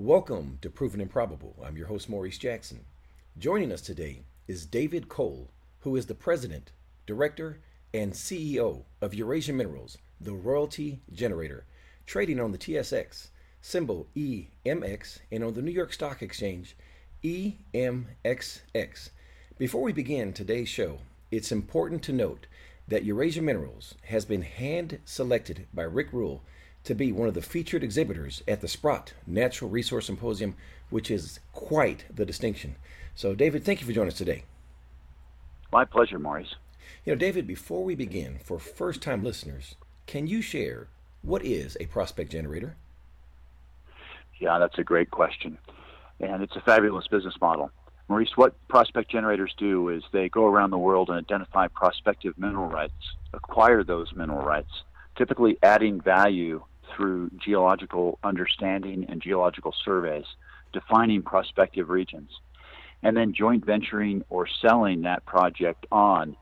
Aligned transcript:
Welcome 0.00 0.58
to 0.62 0.70
Proven 0.70 1.00
and 1.00 1.10
Probable. 1.10 1.56
I'm 1.60 1.76
your 1.76 1.88
host, 1.88 2.08
Maurice 2.08 2.38
Jackson. 2.38 2.84
Joining 3.36 3.72
us 3.72 3.80
today 3.80 4.22
is 4.46 4.64
David 4.64 5.08
Cole, 5.08 5.50
who 5.80 5.96
is 5.96 6.06
the 6.06 6.14
president, 6.14 6.70
director, 7.04 7.58
and 7.92 8.12
CEO 8.12 8.84
of 9.00 9.12
Eurasia 9.12 9.52
Minerals, 9.52 9.98
the 10.20 10.34
royalty 10.34 11.00
generator, 11.12 11.64
trading 12.06 12.38
on 12.38 12.52
the 12.52 12.58
TSX, 12.58 13.30
symbol 13.60 14.06
EMX, 14.14 15.18
and 15.32 15.42
on 15.42 15.54
the 15.54 15.62
New 15.62 15.72
York 15.72 15.92
Stock 15.92 16.22
Exchange, 16.22 16.76
EMXX. 17.24 19.10
Before 19.58 19.82
we 19.82 19.92
begin 19.92 20.32
today's 20.32 20.68
show, 20.68 20.98
it's 21.32 21.50
important 21.50 22.04
to 22.04 22.12
note 22.12 22.46
that 22.86 23.04
Eurasia 23.04 23.42
Minerals 23.42 23.96
has 24.04 24.24
been 24.24 24.42
hand 24.42 25.00
selected 25.04 25.66
by 25.74 25.82
Rick 25.82 26.12
Rule 26.12 26.44
to 26.88 26.94
be 26.94 27.12
one 27.12 27.28
of 27.28 27.34
the 27.34 27.42
featured 27.42 27.84
exhibitors 27.84 28.42
at 28.48 28.62
the 28.62 28.66
Sprott 28.66 29.12
Natural 29.26 29.70
Resource 29.70 30.06
Symposium, 30.06 30.56
which 30.88 31.10
is 31.10 31.38
quite 31.52 32.06
the 32.14 32.24
distinction. 32.24 32.76
So, 33.14 33.34
David, 33.34 33.62
thank 33.62 33.82
you 33.82 33.86
for 33.86 33.92
joining 33.92 34.10
us 34.10 34.16
today. 34.16 34.44
My 35.70 35.84
pleasure, 35.84 36.18
Maurice. 36.18 36.54
You 37.04 37.12
know, 37.12 37.18
David, 37.18 37.46
before 37.46 37.84
we 37.84 37.94
begin, 37.94 38.38
for 38.42 38.58
first 38.58 39.02
time 39.02 39.22
listeners, 39.22 39.74
can 40.06 40.26
you 40.26 40.40
share 40.40 40.88
what 41.20 41.44
is 41.44 41.76
a 41.78 41.84
prospect 41.86 42.32
generator? 42.32 42.76
Yeah, 44.40 44.58
that's 44.58 44.78
a 44.78 44.84
great 44.84 45.10
question. 45.10 45.58
And 46.20 46.42
it's 46.42 46.56
a 46.56 46.62
fabulous 46.62 47.06
business 47.06 47.34
model. 47.38 47.70
Maurice, 48.08 48.34
what 48.34 48.54
prospect 48.68 49.10
generators 49.10 49.54
do 49.58 49.90
is 49.90 50.02
they 50.10 50.30
go 50.30 50.46
around 50.46 50.70
the 50.70 50.78
world 50.78 51.10
and 51.10 51.18
identify 51.18 51.68
prospective 51.68 52.38
mineral 52.38 52.68
rights, 52.68 52.94
acquire 53.34 53.84
those 53.84 54.10
mineral 54.14 54.42
rights, 54.42 54.70
typically 55.18 55.58
adding 55.62 56.00
value 56.00 56.62
through 56.94 57.30
geological 57.38 58.18
understanding 58.22 59.06
and 59.08 59.20
geological 59.20 59.74
surveys, 59.84 60.24
defining 60.72 61.22
prospective 61.22 61.88
regions, 61.88 62.30
and 63.02 63.16
then 63.16 63.32
joint 63.32 63.64
venturing 63.64 64.24
or 64.28 64.46
selling 64.60 65.02
that 65.02 65.24
project 65.24 65.86
on 65.92 66.36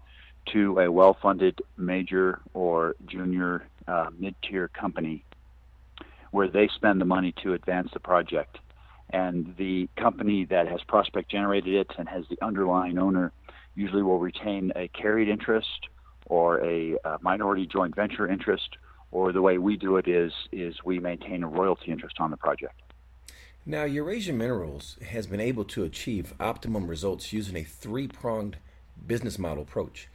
to 0.52 0.78
a 0.78 0.90
well 0.90 1.16
funded 1.20 1.60
major 1.76 2.40
or 2.54 2.94
junior 3.06 3.66
uh, 3.88 4.08
mid 4.18 4.34
tier 4.42 4.68
company 4.68 5.24
where 6.30 6.48
they 6.48 6.68
spend 6.68 7.00
the 7.00 7.04
money 7.04 7.32
to 7.42 7.54
advance 7.54 7.88
the 7.92 8.00
project. 8.00 8.58
And 9.10 9.54
the 9.56 9.88
company 9.96 10.44
that 10.46 10.68
has 10.68 10.82
prospect 10.82 11.30
generated 11.30 11.74
it 11.74 11.90
and 11.98 12.08
has 12.08 12.24
the 12.28 12.38
underlying 12.42 12.98
owner 12.98 13.32
usually 13.74 14.02
will 14.02 14.18
retain 14.18 14.72
a 14.74 14.88
carried 14.88 15.28
interest 15.28 15.88
or 16.26 16.62
a, 16.64 16.96
a 17.04 17.18
minority 17.20 17.66
joint 17.66 17.94
venture 17.94 18.28
interest 18.28 18.76
or 19.10 19.32
the 19.32 19.42
way 19.42 19.58
we 19.58 19.76
do 19.76 19.96
it 19.96 20.08
is 20.08 20.32
is 20.52 20.76
we 20.84 20.98
maintain 20.98 21.42
a 21.42 21.48
royalty 21.48 21.90
interest 21.90 22.16
on 22.18 22.30
the 22.30 22.36
project. 22.36 22.80
Now, 23.64 23.82
Eurasia 23.84 24.32
Minerals 24.32 24.96
has 25.04 25.26
been 25.26 25.40
able 25.40 25.64
to 25.64 25.82
achieve 25.82 26.34
optimum 26.38 26.86
results 26.86 27.32
using 27.32 27.56
a 27.56 27.64
three-pronged 27.64 28.58
business 29.04 29.38
model 29.38 29.64
approach. 29.64 30.08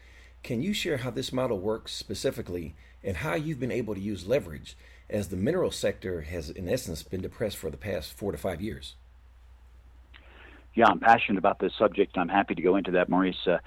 Can 0.44 0.62
you 0.62 0.74
share 0.74 0.98
how 0.98 1.12
this 1.12 1.34
model 1.34 1.60
works 1.60 1.92
specifically 1.92 2.76
and 3.04 3.18
how 3.18 3.36
you've 3.36 3.60
been 3.60 3.72
able 3.72 3.94
to 3.94 4.00
use 4.00 4.26
leverage 4.26 4.78
as 5.10 5.28
the 5.28 5.36
mineral 5.36 5.72
sector 5.72 6.22
has, 6.22 6.50
in 6.50 6.70
essence, 6.70 7.04
been 7.04 7.22
depressed 7.22 7.58
for 7.58 7.70
the 7.70 7.78
past 7.78 8.14
four 8.14 8.32
to 8.32 8.38
five 8.38 8.62
years? 8.62 8.96
Yeah, 10.74 10.86
I'm 10.88 11.00
passionate 11.00 11.38
about 11.38 11.60
this 11.60 11.74
subject. 11.78 12.18
I'm 12.18 12.30
happy 12.30 12.56
to 12.56 12.62
go 12.62 12.78
into 12.78 12.92
that, 12.92 13.10
Maurice. 13.10 13.36
Uh, 13.46 13.58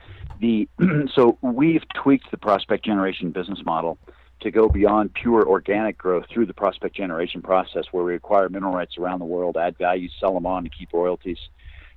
the 0.41 0.67
so 1.15 1.37
we've 1.43 1.83
tweaked 1.95 2.31
the 2.31 2.39
prospect 2.39 2.85
generation 2.85 3.31
business 3.31 3.59
model 3.65 3.99
to 4.45 4.51
go 4.51 4.69
beyond 4.69 5.13
pure 5.15 5.49
organic 5.49 5.97
growth 5.97 6.27
through 6.31 6.45
the 6.45 6.55
prospect 6.55 6.95
generation 6.95 7.41
process 7.41 7.87
where 7.91 8.05
we 8.05 8.15
acquire 8.15 8.49
mineral 8.51 8.75
rights 8.75 8.99
around 8.99 9.19
the 9.19 9.25
world, 9.25 9.57
add 9.57 9.77
value, 9.79 10.09
sell 10.21 10.35
them 10.35 10.45
on, 10.45 10.65
and 10.65 10.73
keep 10.73 10.93
royalties. 10.93 11.39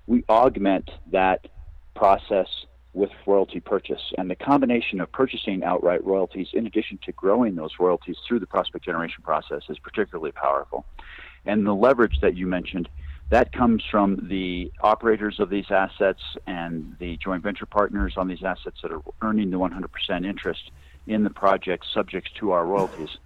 We 0.07 0.23
augment 0.29 0.89
that 1.11 1.47
process 1.93 2.47
with 2.93 3.09
royalty 3.25 3.59
purchase. 3.59 4.01
And 4.17 4.31
the 4.31 4.35
combination 4.35 5.01
of 5.01 5.11
purchasing 5.11 5.61
outright 5.61 6.03
royalties 6.05 6.47
in 6.53 6.65
addition 6.65 6.97
to 7.03 7.11
growing 7.11 7.55
those 7.55 7.71
royalties 7.79 8.15
through 8.25 8.39
the 8.39 8.47
prospect 8.47 8.85
generation 8.85 9.23
process 9.23 9.63
is 9.67 9.77
particularly 9.77 10.31
powerful. 10.31 10.85
And 11.45 11.65
the 11.65 11.75
leverage 11.75 12.19
that 12.21 12.35
you 12.35 12.47
mentioned, 12.47 12.87
that 13.29 13.51
comes 13.51 13.83
from 13.91 14.25
the 14.29 14.71
operators 14.79 15.41
of 15.41 15.49
these 15.49 15.69
assets 15.69 16.21
and 16.47 16.95
the 16.97 17.17
joint 17.17 17.43
venture 17.43 17.65
partners 17.65 18.13
on 18.15 18.29
these 18.29 18.41
assets 18.41 18.77
that 18.81 18.93
are 18.93 19.01
earning 19.21 19.51
the 19.51 19.59
100% 19.59 20.25
interest 20.25 20.71
in 21.07 21.23
the 21.23 21.29
project 21.29 21.85
subject 21.93 22.29
to 22.39 22.51
our 22.51 22.65
royalties. 22.65 23.17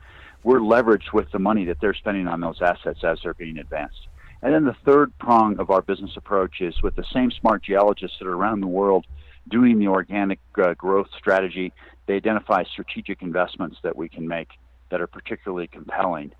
We're 0.43 0.59
leveraged 0.59 1.13
with 1.13 1.31
the 1.31 1.39
money 1.39 1.65
that 1.65 1.79
they're 1.79 1.93
spending 1.93 2.27
on 2.27 2.41
those 2.41 2.61
assets 2.61 3.03
as 3.03 3.19
they're 3.23 3.33
being 3.33 3.57
advanced. 3.57 4.07
And 4.41 4.53
then 4.53 4.65
the 4.65 4.75
third 4.85 5.15
prong 5.19 5.59
of 5.59 5.69
our 5.69 5.81
business 5.81 6.17
approach 6.17 6.61
is 6.61 6.81
with 6.81 6.95
the 6.95 7.05
same 7.13 7.29
smart 7.31 7.63
geologists 7.63 8.17
that 8.19 8.27
are 8.27 8.33
around 8.33 8.61
the 8.61 8.67
world 8.67 9.05
doing 9.49 9.79
the 9.79 9.87
organic 9.87 10.39
uh, 10.61 10.73
growth 10.73 11.09
strategy, 11.17 11.73
they 12.07 12.15
identify 12.15 12.63
strategic 12.63 13.21
investments 13.21 13.77
that 13.83 13.95
we 13.95 14.09
can 14.09 14.27
make 14.27 14.49
that 14.89 15.01
are 15.01 15.07
particularly 15.07 15.67
compelling. 15.67 16.31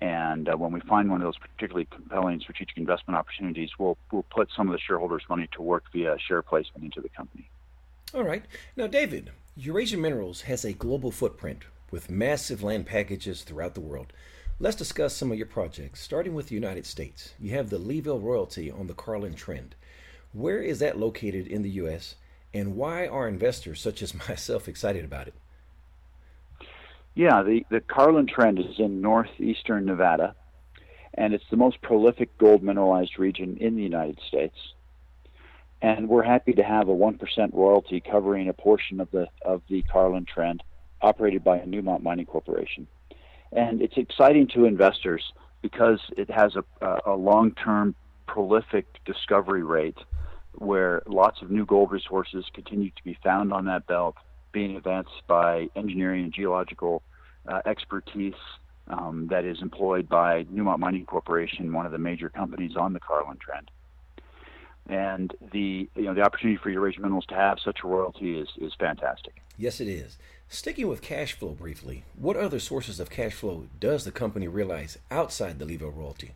And 0.00 0.48
uh, 0.48 0.56
when 0.56 0.72
we 0.72 0.80
find 0.80 1.10
one 1.10 1.20
of 1.20 1.26
those 1.26 1.38
particularly 1.38 1.86
compelling 1.90 2.40
strategic 2.40 2.76
investment 2.78 3.18
opportunities, 3.18 3.70
we'll, 3.78 3.98
we'll 4.10 4.24
put 4.24 4.48
some 4.56 4.68
of 4.68 4.72
the 4.72 4.78
shareholders' 4.78 5.22
money 5.28 5.48
to 5.52 5.62
work 5.62 5.84
via 5.92 6.16
share 6.18 6.42
placement 6.42 6.84
into 6.84 7.00
the 7.00 7.10
company. 7.10 7.48
All 8.14 8.24
right. 8.24 8.44
Now, 8.76 8.86
David, 8.86 9.30
Eurasia 9.56 9.96
Minerals 9.96 10.42
has 10.42 10.64
a 10.64 10.72
global 10.72 11.10
footprint 11.10 11.64
with 11.90 12.08
massive 12.08 12.62
land 12.62 12.86
packages 12.86 13.42
throughout 13.42 13.74
the 13.74 13.80
world. 13.80 14.12
Let's 14.60 14.76
discuss 14.76 15.16
some 15.16 15.32
of 15.32 15.38
your 15.38 15.48
projects, 15.48 16.00
starting 16.00 16.34
with 16.34 16.48
the 16.48 16.54
United 16.54 16.86
States. 16.86 17.34
You 17.40 17.50
have 17.56 17.68
the 17.68 17.78
Leeville 17.78 18.22
royalty 18.22 18.70
on 18.70 18.86
the 18.86 18.94
Carlin 18.94 19.34
Trend. 19.34 19.74
Where 20.32 20.62
is 20.62 20.78
that 20.78 21.00
located 21.00 21.48
in 21.48 21.62
the 21.62 21.70
U.S., 21.70 22.14
and 22.54 22.76
why 22.76 23.08
are 23.08 23.26
investors 23.26 23.80
such 23.80 24.02
as 24.02 24.14
myself 24.28 24.68
excited 24.68 25.04
about 25.04 25.26
it? 25.26 25.34
Yeah, 27.14 27.42
the, 27.42 27.66
the 27.70 27.80
Carlin 27.80 28.28
Trend 28.28 28.60
is 28.60 28.78
in 28.78 29.00
northeastern 29.00 29.84
Nevada, 29.84 30.36
and 31.14 31.34
it's 31.34 31.48
the 31.50 31.56
most 31.56 31.82
prolific 31.82 32.38
gold 32.38 32.62
mineralized 32.62 33.18
region 33.18 33.56
in 33.56 33.74
the 33.74 33.82
United 33.82 34.20
States 34.28 34.56
and 35.82 36.08
we're 36.08 36.22
happy 36.22 36.52
to 36.52 36.62
have 36.62 36.88
a 36.88 36.94
1% 36.94 37.18
royalty 37.52 38.00
covering 38.00 38.48
a 38.48 38.52
portion 38.52 39.00
of 39.00 39.10
the 39.10 39.26
of 39.42 39.62
the 39.68 39.82
Carlin 39.82 40.26
Trend 40.26 40.62
operated 41.00 41.42
by 41.42 41.58
Newmont 41.60 42.02
Mining 42.02 42.26
Corporation. 42.26 42.86
And 43.52 43.80
it's 43.80 43.96
exciting 43.96 44.48
to 44.54 44.66
investors 44.66 45.32
because 45.62 46.00
it 46.16 46.30
has 46.30 46.54
a, 46.56 47.00
a 47.06 47.14
long-term 47.14 47.94
prolific 48.26 48.86
discovery 49.04 49.62
rate 49.62 49.98
where 50.54 51.02
lots 51.06 51.42
of 51.42 51.50
new 51.50 51.64
gold 51.64 51.90
resources 51.90 52.44
continue 52.54 52.90
to 52.90 53.04
be 53.04 53.16
found 53.24 53.52
on 53.52 53.64
that 53.64 53.86
belt, 53.86 54.16
being 54.52 54.76
advanced 54.76 55.22
by 55.26 55.68
engineering 55.74 56.24
and 56.24 56.32
geological 56.32 57.02
uh, 57.48 57.60
expertise 57.66 58.34
um, 58.88 59.26
that 59.30 59.44
is 59.44 59.62
employed 59.62 60.08
by 60.08 60.44
Newmont 60.44 60.78
Mining 60.78 61.06
Corporation, 61.06 61.72
one 61.72 61.86
of 61.86 61.92
the 61.92 61.98
major 61.98 62.28
companies 62.28 62.76
on 62.76 62.92
the 62.92 63.00
Carlin 63.00 63.38
Trend 63.38 63.70
and 64.90 65.32
the 65.52 65.88
you 65.94 66.02
know 66.02 66.14
the 66.14 66.22
opportunity 66.22 66.58
for 66.60 66.68
Eurasia 66.68 67.00
Minerals 67.00 67.26
to 67.26 67.34
have 67.34 67.58
such 67.64 67.78
a 67.84 67.86
royalty 67.86 68.38
is 68.38 68.48
is 68.58 68.72
fantastic. 68.78 69.40
Yes, 69.56 69.80
it 69.80 69.88
is. 69.88 70.18
Sticking 70.48 70.88
with 70.88 71.00
cash 71.00 71.34
flow 71.34 71.50
briefly, 71.50 72.04
what 72.18 72.36
other 72.36 72.58
sources 72.58 72.98
of 72.98 73.08
cash 73.08 73.34
flow 73.34 73.66
does 73.78 74.04
the 74.04 74.10
company 74.10 74.48
realize 74.48 74.98
outside 75.10 75.58
the 75.58 75.64
Leeville 75.64 75.96
royalty? 75.96 76.32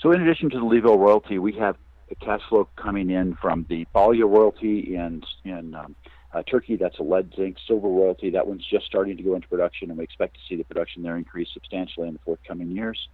So, 0.00 0.12
in 0.12 0.22
addition 0.22 0.48
to 0.50 0.58
the 0.58 0.64
Leeville 0.64 0.98
royalty, 0.98 1.38
we 1.38 1.52
have 1.54 1.76
cash 2.20 2.40
flow 2.48 2.68
coming 2.76 3.10
in 3.10 3.36
from 3.36 3.66
the 3.68 3.86
Balya 3.92 4.24
royalty 4.24 4.96
in 4.96 5.22
in 5.44 5.74
um, 5.74 5.94
uh, 6.32 6.42
Turkey. 6.42 6.76
That's 6.76 6.98
a 6.98 7.02
lead, 7.02 7.34
zinc, 7.36 7.58
silver 7.66 7.88
royalty. 7.88 8.30
That 8.30 8.46
one's 8.46 8.66
just 8.66 8.86
starting 8.86 9.18
to 9.18 9.22
go 9.22 9.34
into 9.34 9.46
production, 9.48 9.90
and 9.90 9.98
we 9.98 10.04
expect 10.04 10.34
to 10.34 10.40
see 10.48 10.56
the 10.56 10.64
production 10.64 11.02
there 11.02 11.18
increase 11.18 11.48
substantially 11.52 12.08
in 12.08 12.14
the 12.14 12.20
forthcoming 12.20 12.70
years. 12.70 13.08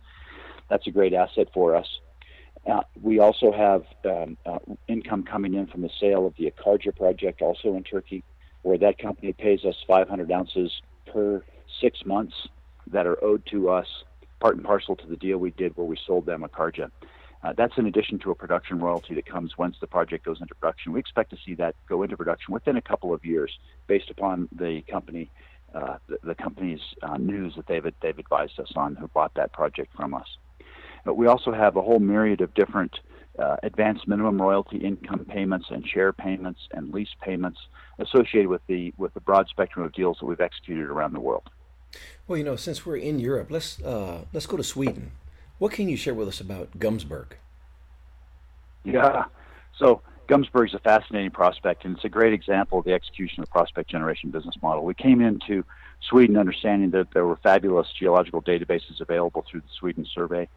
That's 0.69 0.87
a 0.87 0.91
great 0.91 1.13
asset 1.13 1.49
for 1.53 1.75
us. 1.75 1.89
Uh, 2.67 2.83
we 3.01 3.21
also 3.21 3.53
have 3.53 3.85
um, 4.05 4.37
uh, 4.45 4.59
income 4.89 5.23
coming 5.23 5.55
in 5.55 5.67
from 5.67 5.83
the 5.83 5.91
sale 6.01 6.27
of 6.27 6.35
the 6.37 6.51
Akarca 6.51 6.95
project, 6.95 7.41
also 7.41 7.77
in 7.77 7.85
Turkey, 7.85 8.25
where 8.63 8.77
that 8.79 8.99
company 8.99 9.33
pays 9.33 9.65
us 9.65 9.77
500 9.87 10.31
ounces 10.33 10.83
per 11.07 11.45
six 11.81 12.05
months 12.05 12.35
that 12.89 13.07
are 13.07 13.23
owed 13.23 13.45
to 13.47 13.71
us, 13.71 13.87
part 14.41 14.57
and 14.57 14.65
parcel 14.65 14.97
to 14.97 15.07
the 15.07 15.17
deal 15.17 15.39
we 15.39 15.51
did 15.51 15.77
where 15.77 15.87
we 15.87 15.97
sold 16.07 16.27
them 16.27 16.43
Akarca. 16.43 16.91
Uh, 17.45 17.53
that's 17.57 17.79
in 17.79 17.87
addition 17.87 18.19
to 18.19 18.33
a 18.33 18.35
production 18.35 18.81
royalty 18.81 19.15
that 19.15 19.27
comes 19.27 19.57
once 19.57 19.77
the 19.81 19.87
project 19.87 20.25
goes 20.25 20.41
into 20.41 20.55
production. 20.57 20.93
We 20.93 20.99
expect 20.99 21.31
to 21.31 21.37
see 21.45 21.55
that 21.55 21.77
go 21.89 22.03
into 22.03 22.17
production 22.17 22.53
within 22.53 22.77
a 22.77 22.83
couple 22.83 23.15
of 23.15 23.25
years, 23.25 23.57
based 23.87 24.11
upon 24.11 24.49
the 24.51 24.83
company, 24.91 25.31
uh, 25.73 25.99
the, 26.09 26.19
the, 26.25 26.35
company's 26.35 26.81
uh, 27.03 27.17
news 27.19 27.55
that 27.55 27.67
they've 27.69 27.85
they've 28.03 28.19
advised 28.19 28.59
us 28.59 28.73
on, 28.75 28.97
who 28.97 29.07
bought 29.09 29.35
that 29.35 29.53
project 29.53 29.95
from 29.95 30.15
us. 30.15 30.27
But 31.07 31.17
we 31.17 31.29
also 31.29 31.53
have 31.53 31.77
a 31.77 31.83
whole 31.83 32.01
myriad 32.01 32.41
of 32.41 32.53
different 32.55 32.99
uh, 33.39 33.57
advanced 33.63 34.09
minimum 34.09 34.43
royalty 34.43 34.79
income 34.79 35.25
payments 35.25 35.67
and 35.71 35.87
share 35.87 36.13
payments 36.13 36.61
and 36.73 36.93
lease 36.93 37.15
payments 37.23 37.61
associated 38.01 38.49
with 38.49 38.61
the 38.67 38.93
with 38.99 39.15
the 39.15 39.21
broad 39.21 39.47
spectrum 39.49 39.87
of 39.87 39.93
deals 39.93 40.19
that 40.19 40.27
we've 40.27 40.41
executed 40.41 40.87
around 40.87 41.15
the 41.15 41.21
world. 41.21 41.49
Well, 42.27 42.37
you 42.37 42.45
know, 42.45 42.57
since 42.57 42.85
we're 42.85 42.97
in 42.97 43.21
Europe, 43.21 43.51
let's 43.51 43.81
uh, 43.83 44.25
let's 44.33 44.47
go 44.47 44.57
to 44.57 44.65
Sweden. 44.65 45.13
What 45.59 45.73
can 45.73 45.89
you 45.89 45.97
share 45.97 46.13
with 46.13 46.27
us 46.27 46.41
about 46.41 46.77
Gumsberg? 46.79 47.39
Yeah. 48.85 49.27
So 49.79 50.03
Gumsberg 50.29 50.67
is 50.67 50.75
a 50.75 50.81
fascinating 50.81 51.31
prospect, 51.31 51.85
and 51.85 51.95
it's 51.95 52.05
a 52.05 52.09
great 52.09 52.33
example 52.33 52.81
of 52.81 52.85
the 52.85 52.95
execution 52.95 53.43
of 53.43 53.47
the 53.47 53.53
prospect 53.53 53.89
generation 53.89 54.31
business 54.31 54.57
model. 54.61 54.85
We 54.85 54.95
came 54.95 55.21
into 55.21 55.65
Sweden 56.11 56.37
understanding 56.37 56.91
that 56.91 57.13
there 57.13 57.27
were 57.27 57.37
fabulous 57.37 57.87
geological 57.97 58.43
databases 58.43 59.01
available 59.01 59.45
through 59.49 59.61
the 59.61 59.73
Sweden 59.79 60.05
survey, 60.13 60.49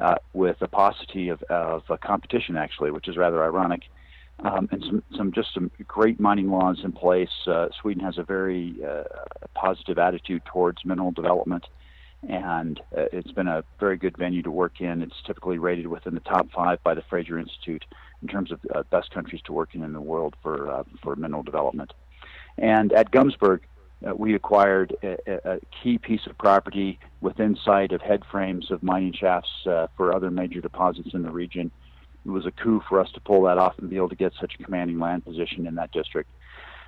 uh, 0.00 0.16
with 0.32 0.56
a 0.60 0.68
paucity 0.68 1.28
of, 1.28 1.42
of 1.44 1.82
uh, 1.90 1.96
competition, 1.96 2.56
actually, 2.56 2.90
which 2.90 3.08
is 3.08 3.16
rather 3.16 3.42
ironic. 3.42 3.82
Um, 4.40 4.68
and 4.70 4.84
some, 4.84 5.02
some 5.16 5.32
just 5.32 5.54
some 5.54 5.70
great 5.88 6.20
mining 6.20 6.50
laws 6.50 6.80
in 6.84 6.92
place. 6.92 7.30
Uh, 7.46 7.68
Sweden 7.80 8.04
has 8.04 8.18
a 8.18 8.22
very 8.22 8.74
uh, 8.86 9.04
positive 9.54 9.98
attitude 9.98 10.42
towards 10.44 10.84
mineral 10.84 11.10
development, 11.10 11.64
and 12.28 12.78
uh, 12.94 13.06
it's 13.14 13.32
been 13.32 13.48
a 13.48 13.64
very 13.80 13.96
good 13.96 14.14
venue 14.18 14.42
to 14.42 14.50
work 14.50 14.82
in. 14.82 15.00
It's 15.00 15.22
typically 15.26 15.56
rated 15.56 15.86
within 15.86 16.12
the 16.12 16.20
top 16.20 16.50
five 16.50 16.82
by 16.82 16.92
the 16.92 17.02
Fraser 17.08 17.38
Institute 17.38 17.86
in 18.20 18.28
terms 18.28 18.52
of 18.52 18.60
uh, 18.74 18.82
best 18.90 19.10
countries 19.10 19.40
to 19.46 19.54
work 19.54 19.74
in 19.74 19.82
in 19.82 19.94
the 19.94 20.02
world 20.02 20.36
for 20.42 20.70
uh, 20.70 20.84
for 21.02 21.16
mineral 21.16 21.42
development. 21.42 21.94
And 22.58 22.92
at 22.92 23.10
Gumsberg, 23.12 23.60
uh, 24.04 24.14
we 24.14 24.34
acquired 24.34 24.94
a, 25.02 25.16
a, 25.44 25.60
key 25.82 25.98
piece 25.98 26.26
of 26.26 26.36
property 26.36 26.98
within 27.20 27.56
sight 27.64 27.92
of 27.92 28.02
head 28.02 28.22
frames 28.30 28.70
of 28.70 28.82
mining 28.82 29.12
shafts 29.12 29.66
uh, 29.66 29.86
for 29.96 30.14
other 30.14 30.30
major 30.30 30.60
deposits 30.60 31.14
in 31.14 31.22
the 31.22 31.30
region. 31.30 31.70
It 32.24 32.30
was 32.30 32.44
a 32.44 32.50
coup 32.50 32.82
for 32.88 33.00
us 33.00 33.10
to 33.12 33.20
pull 33.20 33.42
that 33.42 33.56
off 33.56 33.78
and 33.78 33.88
be 33.88 33.96
able 33.96 34.08
to 34.08 34.16
get 34.16 34.32
such 34.40 34.54
a 34.58 34.62
commanding 34.62 34.98
land 34.98 35.24
position 35.24 35.66
in 35.66 35.76
that 35.76 35.92
district. 35.92 36.30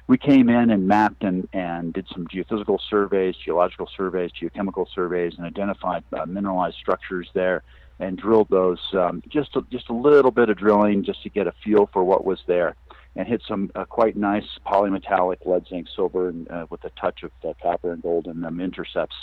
We 0.06 0.19
came 0.19 0.49
in 0.49 0.70
and 0.70 0.88
mapped 0.88 1.22
and, 1.22 1.49
and 1.52 1.93
did 1.93 2.06
some 2.12 2.26
geophysical 2.26 2.78
surveys, 2.88 3.37
geological 3.37 3.88
surveys, 3.94 4.31
geochemical 4.32 4.87
surveys, 4.94 5.34
and 5.37 5.46
identified 5.46 6.02
uh, 6.12 6.25
mineralized 6.26 6.76
structures 6.76 7.28
there 7.34 7.62
and 8.00 8.16
drilled 8.16 8.49
those 8.49 8.81
um, 8.94 9.22
just 9.28 9.56
a, 9.56 9.62
just 9.70 9.88
a 9.88 9.93
little 9.93 10.31
bit 10.31 10.49
of 10.49 10.56
drilling 10.56 11.04
just 11.04 11.22
to 11.22 11.28
get 11.28 11.46
a 11.46 11.52
feel 11.64 11.88
for 11.93 12.04
what 12.04 12.25
was 12.25 12.40
there, 12.46 12.76
and 13.19 13.26
hit 13.26 13.43
some 13.47 13.69
uh, 13.75 13.85
quite 13.85 14.17
nice 14.17 14.47
polymetallic 14.65 15.44
lead, 15.44 15.67
zinc, 15.69 15.88
silver, 15.94 16.29
and, 16.29 16.49
uh, 16.50 16.67
with 16.70 16.82
a 16.85 16.91
touch 16.91 17.25
of 17.25 17.32
uh, 17.44 17.53
copper 17.61 17.93
and 17.93 18.00
gold 18.00 18.29
in 18.29 18.41
them 18.41 18.61
intercepts, 18.61 19.17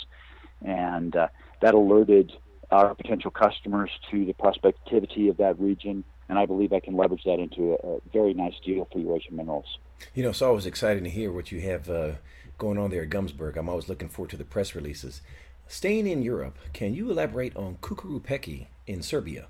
and 0.60 1.16
uh, 1.16 1.28
that 1.62 1.72
alerted 1.72 2.30
our 2.70 2.94
potential 2.94 3.30
customers 3.30 3.90
to 4.10 4.26
the 4.26 4.34
prospectivity 4.34 5.30
of 5.30 5.38
that 5.38 5.58
region. 5.58 6.04
And 6.28 6.38
I 6.38 6.44
believe 6.44 6.74
I 6.74 6.80
can 6.80 6.94
leverage 6.94 7.22
that 7.24 7.38
into 7.38 7.72
a, 7.72 7.96
a 7.96 8.00
very 8.12 8.34
nice 8.34 8.54
deal 8.62 8.86
for 8.92 8.98
Eurasian 8.98 9.34
Minerals. 9.34 9.78
You 10.14 10.24
know, 10.24 10.30
it's 10.30 10.42
always 10.42 10.66
exciting 10.66 11.04
to 11.04 11.10
hear 11.10 11.32
what 11.32 11.50
you 11.50 11.62
have 11.62 11.88
uh, 11.88 12.12
going 12.58 12.76
on 12.76 12.90
there 12.90 13.04
at 13.04 13.10
Gumsberg. 13.10 13.56
I'm 13.56 13.68
always 13.68 13.88
looking 13.88 14.10
forward 14.10 14.30
to 14.30 14.36
the 14.36 14.44
press 14.44 14.74
releases. 14.74 15.22
Staying 15.68 16.06
in 16.06 16.22
Europe, 16.22 16.58
can 16.74 16.92
you 16.92 17.10
elaborate 17.10 17.56
on 17.56 17.78
Cukaru 17.80 18.22
Peki 18.22 18.68
in 18.86 19.02
Serbia? 19.02 19.46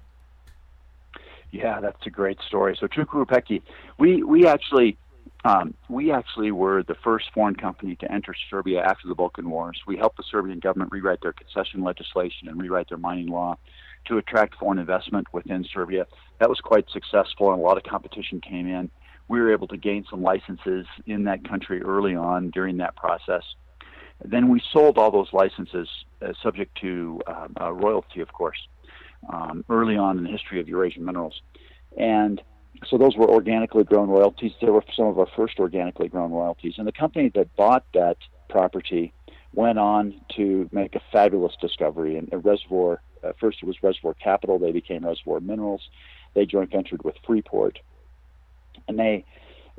Yeah, 1.50 1.80
that's 1.80 2.06
a 2.06 2.10
great 2.10 2.38
story. 2.46 2.76
So 2.78 2.86
Cukaru 2.86 3.26
Peki, 3.26 3.62
we 3.98 4.22
we 4.22 4.46
actually 4.46 4.98
um, 5.44 5.74
we 5.88 6.10
actually 6.10 6.50
were 6.50 6.82
the 6.82 6.96
first 7.04 7.26
foreign 7.32 7.54
company 7.54 7.94
to 7.96 8.10
enter 8.10 8.34
Serbia 8.50 8.82
after 8.82 9.06
the 9.06 9.14
Balkan 9.14 9.48
Wars. 9.48 9.80
We 9.86 9.96
helped 9.96 10.16
the 10.16 10.24
Serbian 10.28 10.58
government 10.58 10.90
rewrite 10.90 11.20
their 11.22 11.32
concession 11.32 11.84
legislation 11.84 12.48
and 12.48 12.60
rewrite 12.60 12.88
their 12.88 12.98
mining 12.98 13.28
law 13.28 13.56
to 14.06 14.18
attract 14.18 14.56
foreign 14.56 14.78
investment 14.78 15.26
within 15.32 15.64
Serbia. 15.72 16.06
That 16.40 16.48
was 16.48 16.60
quite 16.60 16.86
successful, 16.90 17.52
and 17.52 17.60
a 17.60 17.64
lot 17.64 17.76
of 17.76 17.84
competition 17.84 18.40
came 18.40 18.66
in. 18.66 18.90
We 19.28 19.40
were 19.40 19.52
able 19.52 19.68
to 19.68 19.76
gain 19.76 20.04
some 20.10 20.22
licenses 20.22 20.86
in 21.06 21.24
that 21.24 21.48
country 21.48 21.82
early 21.82 22.14
on 22.14 22.50
during 22.50 22.76
that 22.78 22.96
process. 22.96 23.42
Then 24.24 24.48
we 24.48 24.62
sold 24.72 24.98
all 24.98 25.10
those 25.10 25.32
licenses, 25.32 25.88
uh, 26.22 26.32
subject 26.42 26.76
to 26.80 27.20
uh, 27.26 27.48
uh, 27.60 27.72
royalty, 27.72 28.20
of 28.20 28.32
course, 28.32 28.58
um, 29.28 29.64
early 29.68 29.96
on 29.96 30.18
in 30.18 30.24
the 30.24 30.30
history 30.30 30.60
of 30.60 30.68
Eurasian 30.68 31.04
minerals. 31.04 31.40
And 31.96 32.42
so 32.86 32.98
those 32.98 33.16
were 33.16 33.28
organically 33.28 33.84
grown 33.84 34.08
royalties. 34.08 34.52
They 34.60 34.70
were 34.70 34.84
some 34.94 35.06
of 35.06 35.18
our 35.18 35.28
first 35.36 35.58
organically 35.58 36.08
grown 36.08 36.30
royalties. 36.30 36.74
And 36.78 36.86
the 36.86 36.92
company 36.92 37.30
that 37.34 37.54
bought 37.56 37.84
that 37.94 38.18
property 38.48 39.12
went 39.54 39.78
on 39.78 40.14
to 40.36 40.68
make 40.72 40.94
a 40.94 41.00
fabulous 41.10 41.54
discovery. 41.60 42.16
And 42.16 42.28
a 42.32 42.38
reservoir, 42.38 43.00
uh, 43.24 43.32
first 43.40 43.58
it 43.62 43.66
was 43.66 43.82
Reservoir 43.82 44.14
Capital, 44.14 44.58
they 44.58 44.72
became 44.72 45.04
Reservoir 45.04 45.40
Minerals. 45.40 45.88
They 46.34 46.44
joint 46.44 46.70
ventured 46.70 47.02
with 47.02 47.16
Freeport. 47.26 47.78
And 48.88 48.98
they 48.98 49.24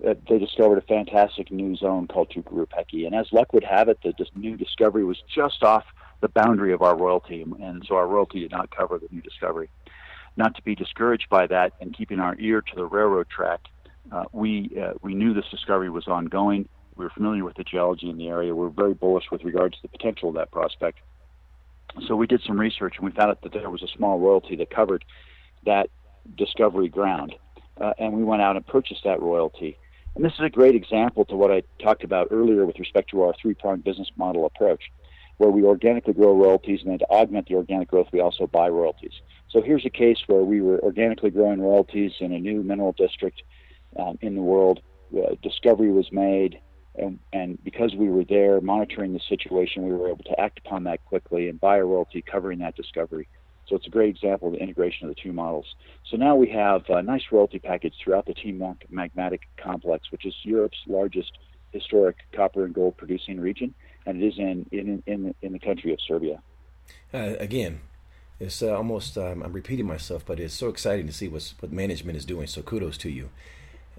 uh, 0.05 0.13
they 0.29 0.37
discovered 0.37 0.77
a 0.77 0.81
fantastic 0.81 1.51
new 1.51 1.75
zone 1.75 2.07
called 2.07 2.29
Cukaru 2.29 2.69
Peki. 2.69 3.05
And 3.05 3.15
as 3.15 3.31
luck 3.31 3.51
would 3.53 3.63
have 3.63 3.89
it, 3.89 3.97
the 4.03 4.13
new 4.35 4.55
discovery 4.55 5.03
was 5.03 5.17
just 5.33 5.63
off 5.63 5.85
the 6.21 6.29
boundary 6.29 6.73
of 6.73 6.81
our 6.81 6.95
royalty, 6.95 7.41
and 7.41 7.83
so 7.87 7.95
our 7.95 8.07
royalty 8.07 8.39
did 8.39 8.51
not 8.51 8.71
cover 8.75 8.97
the 8.97 9.07
new 9.11 9.21
discovery. 9.21 9.69
Not 10.35 10.55
to 10.55 10.61
be 10.61 10.75
discouraged 10.75 11.29
by 11.29 11.47
that, 11.47 11.73
and 11.81 11.95
keeping 11.95 12.19
our 12.19 12.35
ear 12.39 12.61
to 12.61 12.75
the 12.75 12.85
railroad 12.85 13.29
track, 13.29 13.61
uh, 14.11 14.25
we 14.31 14.71
uh, 14.81 14.93
we 15.01 15.13
knew 15.13 15.33
this 15.33 15.49
discovery 15.49 15.89
was 15.89 16.07
ongoing. 16.07 16.67
We 16.95 17.05
were 17.05 17.11
familiar 17.11 17.43
with 17.43 17.55
the 17.55 17.63
geology 17.63 18.09
in 18.09 18.17
the 18.17 18.29
area. 18.29 18.55
We 18.55 18.61
were 18.61 18.69
very 18.69 18.93
bullish 18.93 19.25
with 19.31 19.43
regards 19.43 19.75
to 19.77 19.81
the 19.83 19.89
potential 19.89 20.29
of 20.29 20.35
that 20.35 20.51
prospect. 20.51 20.99
So 22.07 22.15
we 22.15 22.27
did 22.27 22.41
some 22.43 22.59
research, 22.59 22.95
and 22.97 23.05
we 23.05 23.11
found 23.11 23.31
out 23.31 23.41
that 23.41 23.53
there 23.53 23.69
was 23.69 23.83
a 23.83 23.87
small 23.87 24.19
royalty 24.19 24.55
that 24.57 24.69
covered 24.69 25.03
that 25.65 25.89
discovery 26.35 26.89
ground, 26.89 27.35
uh, 27.79 27.93
and 27.97 28.13
we 28.13 28.23
went 28.23 28.41
out 28.41 28.55
and 28.55 28.65
purchased 28.65 29.03
that 29.03 29.21
royalty 29.21 29.77
and 30.17 30.25
this 30.25 30.33
is 30.33 30.39
a 30.39 30.49
great 30.49 30.73
example 30.73 31.25
to 31.25 31.35
what 31.35 31.51
I 31.51 31.61
talked 31.79 32.03
about 32.03 32.29
earlier 32.31 32.65
with 32.65 32.79
respect 32.79 33.11
to 33.11 33.21
our 33.21 33.35
three 33.39 33.53
pronged 33.53 33.83
business 33.83 34.09
model 34.17 34.47
approach, 34.47 34.91
where 35.37 35.49
we 35.49 35.63
organically 35.63 36.13
grow 36.13 36.35
royalties 36.35 36.81
and 36.81 36.91
then 36.91 36.99
to 36.99 37.09
augment 37.09 37.47
the 37.47 37.55
organic 37.55 37.87
growth, 37.87 38.07
we 38.11 38.19
also 38.19 38.47
buy 38.47 38.67
royalties. 38.67 39.13
So 39.49 39.61
here's 39.61 39.85
a 39.85 39.89
case 39.89 40.17
where 40.27 40.43
we 40.43 40.61
were 40.61 40.79
organically 40.79 41.29
growing 41.29 41.61
royalties 41.61 42.13
in 42.19 42.33
a 42.33 42.39
new 42.39 42.63
mineral 42.63 42.93
district 42.97 43.43
um, 43.97 44.17
in 44.21 44.35
the 44.35 44.41
world. 44.41 44.81
Uh, 45.15 45.35
discovery 45.41 45.91
was 45.91 46.11
made, 46.11 46.59
and, 46.95 47.19
and, 47.31 47.63
because 47.63 47.95
we 47.95 48.09
were 48.09 48.25
there 48.25 48.59
monitoring 48.59 49.13
the 49.13 49.21
situation, 49.29 49.83
we 49.83 49.93
were 49.93 50.09
able 50.09 50.23
to 50.23 50.39
act 50.39 50.59
upon 50.65 50.83
that 50.83 51.05
quickly 51.05 51.47
and 51.47 51.59
buy 51.61 51.77
a 51.77 51.85
royalty 51.85 52.21
covering 52.21 52.59
that 52.59 52.75
discovery. 52.75 53.27
So 53.67 53.75
it's 53.75 53.87
a 53.87 53.91
great 53.91 54.09
example 54.09 54.47
of 54.47 54.53
the 54.55 54.61
integration 54.61 55.07
of 55.07 55.15
the 55.15 55.21
two 55.21 55.33
models. 55.33 55.65
So 56.09 56.17
now 56.17 56.35
we 56.35 56.49
have 56.49 56.83
a 56.89 57.01
nice 57.01 57.23
royalty 57.31 57.59
package 57.59 57.93
throughout 58.01 58.25
the 58.25 58.33
Timok 58.33 58.77
magmatic 58.91 59.41
complex, 59.61 60.11
which 60.11 60.25
is 60.25 60.33
Europe's 60.43 60.77
largest 60.87 61.37
historic 61.71 62.17
copper 62.33 62.65
and 62.65 62.73
gold 62.73 62.97
producing 62.97 63.39
region, 63.39 63.73
and 64.07 64.21
it 64.21 64.27
is 64.27 64.39
in 64.39 64.65
in 64.71 65.03
in, 65.05 65.35
in 65.41 65.53
the 65.53 65.59
country 65.59 65.93
of 65.93 65.99
Serbia. 66.01 66.41
Uh, 67.13 67.35
again, 67.39 67.81
it's 68.39 68.61
uh, 68.61 68.75
almost 68.75 69.17
um, 69.17 69.43
I'm 69.43 69.53
repeating 69.53 69.85
myself, 69.85 70.23
but 70.25 70.39
it's 70.39 70.53
so 70.53 70.69
exciting 70.69 71.05
to 71.07 71.13
see 71.13 71.27
what's, 71.27 71.53
what 71.59 71.71
management 71.71 72.17
is 72.17 72.25
doing. 72.25 72.47
So 72.47 72.61
kudos 72.61 72.97
to 72.99 73.09
you. 73.09 73.29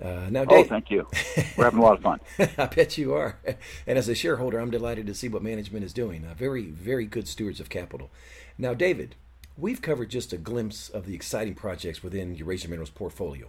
Uh, 0.00 0.28
now, 0.30 0.44
Dave, 0.44 0.66
oh, 0.66 0.68
thank 0.68 0.90
you. 0.90 1.06
We're 1.56 1.64
having 1.64 1.80
a 1.80 1.82
lot 1.82 1.94
of 1.94 2.02
fun. 2.02 2.20
I 2.56 2.66
bet 2.66 2.98
you 2.98 3.14
are. 3.14 3.36
And 3.84 3.98
as 3.98 4.08
a 4.08 4.14
shareholder, 4.14 4.60
I'm 4.60 4.70
delighted 4.70 5.06
to 5.08 5.14
see 5.14 5.28
what 5.28 5.42
management 5.42 5.84
is 5.84 5.92
doing. 5.92 6.24
Uh, 6.24 6.34
very, 6.34 6.66
very 6.66 7.04
good 7.04 7.26
stewards 7.26 7.58
of 7.58 7.68
capital. 7.68 8.08
Now, 8.56 8.74
David, 8.74 9.16
We've 9.58 9.82
covered 9.82 10.08
just 10.08 10.32
a 10.32 10.36
glimpse 10.36 10.88
of 10.88 11.04
the 11.04 11.16
exciting 11.16 11.56
projects 11.56 12.00
within 12.00 12.36
Eurasia 12.36 12.68
Minerals' 12.68 12.90
portfolio, 12.90 13.48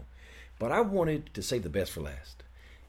but 0.58 0.72
I 0.72 0.82
wanted 0.82 1.32
to 1.36 1.44
save 1.44 1.62
the 1.62 1.70
best 1.70 1.92
for 1.92 2.02
last. 2.02 2.42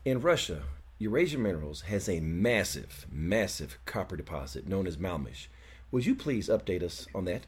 In 0.07 0.23
Russia, 0.23 0.63
Eurasia 1.01 1.39
Minerals 1.39 1.81
has 1.83 2.11
a 2.11 2.21
massive, 2.21 3.07
massive 3.11 3.79
copper 3.87 4.19
deposit 4.19 4.69
known 4.69 4.87
as 4.87 4.99
Malmyzh. 4.99 5.47
Would 5.91 6.05
you 6.05 6.15
please 6.15 6.51
update 6.51 6.83
us 6.83 7.07
on 7.15 7.25
that? 7.25 7.47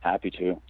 Happy 0.00 0.30
to. 0.32 0.60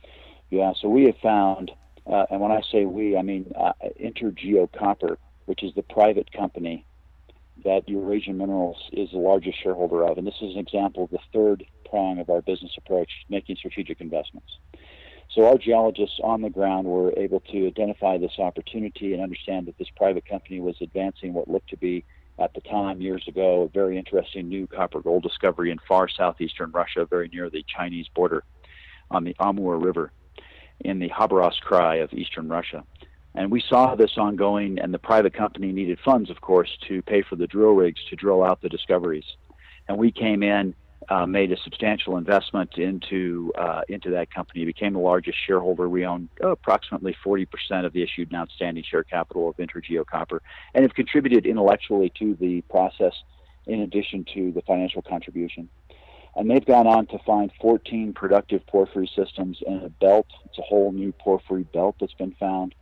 Yeah, 0.51 0.75
so 0.81 0.89
we 0.89 1.07
have 1.07 1.17
found, 1.21 1.73
uh, 2.07 2.27
and 2.31 2.41
when 2.41 2.53
I 2.53 2.63
say 2.71 2.85
we, 2.85 3.17
I 3.17 3.23
mean 3.23 3.53
uh, 3.59 3.73
Intergeo 4.01 4.71
Copper, 4.73 5.19
which 5.47 5.65
is 5.65 5.75
the 5.75 5.83
private 5.83 6.31
company 6.31 6.87
that 7.65 7.89
Eurasian 7.89 8.39
Minerals 8.39 8.79
is 8.93 9.11
the 9.11 9.19
largest 9.19 9.61
shareholder 9.61 10.05
of. 10.05 10.19
And 10.19 10.27
this 10.27 10.41
is 10.41 10.55
an 10.55 10.61
example 10.61 11.03
of 11.03 11.11
the 11.11 11.19
third 11.33 11.65
prong 11.91 12.21
of 12.21 12.31
our 12.31 12.43
business 12.43 12.77
approach, 12.79 13.11
making 13.29 13.57
strategic 13.57 14.01
investments. 14.01 14.57
So 15.31 15.47
our 15.47 15.59
geologists 15.59 16.19
on 16.25 16.41
the 16.41 16.51
ground 16.51 16.87
were 16.87 17.13
able 17.17 17.41
to 17.41 17.67
identify 17.67 18.19
this 18.19 18.39
opportunity 18.39 19.13
and 19.13 19.23
understand 19.23 19.67
that 19.67 19.77
this 19.79 19.91
private 19.95 20.27
company 20.27 20.61
was 20.61 20.77
advancing 20.81 21.35
what 21.35 21.49
looked 21.49 21.71
to 21.71 21.77
be, 21.77 22.05
at 22.39 22.55
the 22.55 22.61
time, 22.61 23.01
years 23.01 23.27
ago, 23.27 23.63
a 23.63 23.69
very 23.69 23.99
interesting 23.99 24.49
new 24.49 24.67
copper 24.67 25.01
gold 25.01 25.25
discovery 25.25 25.71
in 25.71 25.79
far 25.89 26.09
southeastern 26.09 26.71
Russia, 26.71 27.05
very 27.05 27.29
near 27.29 27.51
the 27.51 27.65
Chinese 27.67 28.07
border 28.15 28.45
on 29.11 29.25
the 29.25 29.35
Amur 29.41 29.77
River 29.77 30.13
in 30.81 31.01
the 31.01 31.09
Khabarovsk 31.09 31.63
Krai 31.69 32.03
of 32.03 32.13
eastern 32.13 32.49
Russia. 32.49 32.85
And 33.35 33.51
we 33.51 33.61
saw 33.61 33.95
this 33.95 34.17
ongoing, 34.17 34.79
and 34.79 34.95
the 34.95 34.99
private 34.99 35.35
company 35.35 35.73
needed 35.73 35.99
funds, 36.05 36.31
of 36.31 36.41
course, 36.41 36.71
to 36.87 37.03
pay 37.03 37.23
for 37.23 37.37
the 37.37 37.47
drill 37.47 37.73
rigs 37.73 38.01
to 38.09 38.17
drill 38.17 38.45
out 38.45 38.63
the 38.63 38.69
discoveries. 38.69 39.27
And 39.89 39.99
we 39.99 40.13
came 40.13 40.43
in, 40.43 40.75
uh, 41.11 41.27
made 41.27 41.53
a 41.53 41.57
substantial 41.57 42.17
investment 42.17 42.77
into 42.77 43.53
uh, 43.57 43.81
into 43.89 44.11
that 44.11 44.33
company, 44.33 44.65
became 44.65 44.93
the 44.93 44.99
largest 44.99 45.39
shareholder. 45.47 45.89
We 45.89 46.05
own 46.05 46.29
oh, 46.43 46.51
approximately 46.51 47.17
40% 47.25 47.47
of 47.87 47.93
the 47.93 48.03
issued 48.03 48.31
and 48.31 48.41
outstanding 48.41 48.85
share 48.85 49.05
capital 49.05 49.49
of 49.49 49.57
Intergeo 49.57 50.05
Copper, 50.07 50.43
and 50.75 50.83
have 50.83 50.95
contributed 50.95 51.47
intellectually 51.47 52.13
to 52.19 52.35
the 52.35 52.61
process, 52.63 53.15
in 53.67 53.81
addition 53.81 54.25
to 54.35 54.53
the 54.53 54.63
financial 54.63 55.03
contribution. 55.03 55.69
And 56.37 56.51
they've 56.51 56.65
gone 56.65 56.87
on 56.87 57.07
to 57.07 57.19
find 57.27 57.51
14 57.61 58.13
productive 58.13 58.65
porphyry 58.67 59.11
systems 59.17 59.59
in 59.67 59.79
a 59.79 59.89
belt. 59.89 60.27
It's 60.45 60.59
a 60.59 60.63
whole 60.63 60.93
new 60.93 61.13
porphyry 61.13 61.65
belt 61.65 61.97
that's 62.01 62.15
been 62.15 62.35
found. 62.39 62.75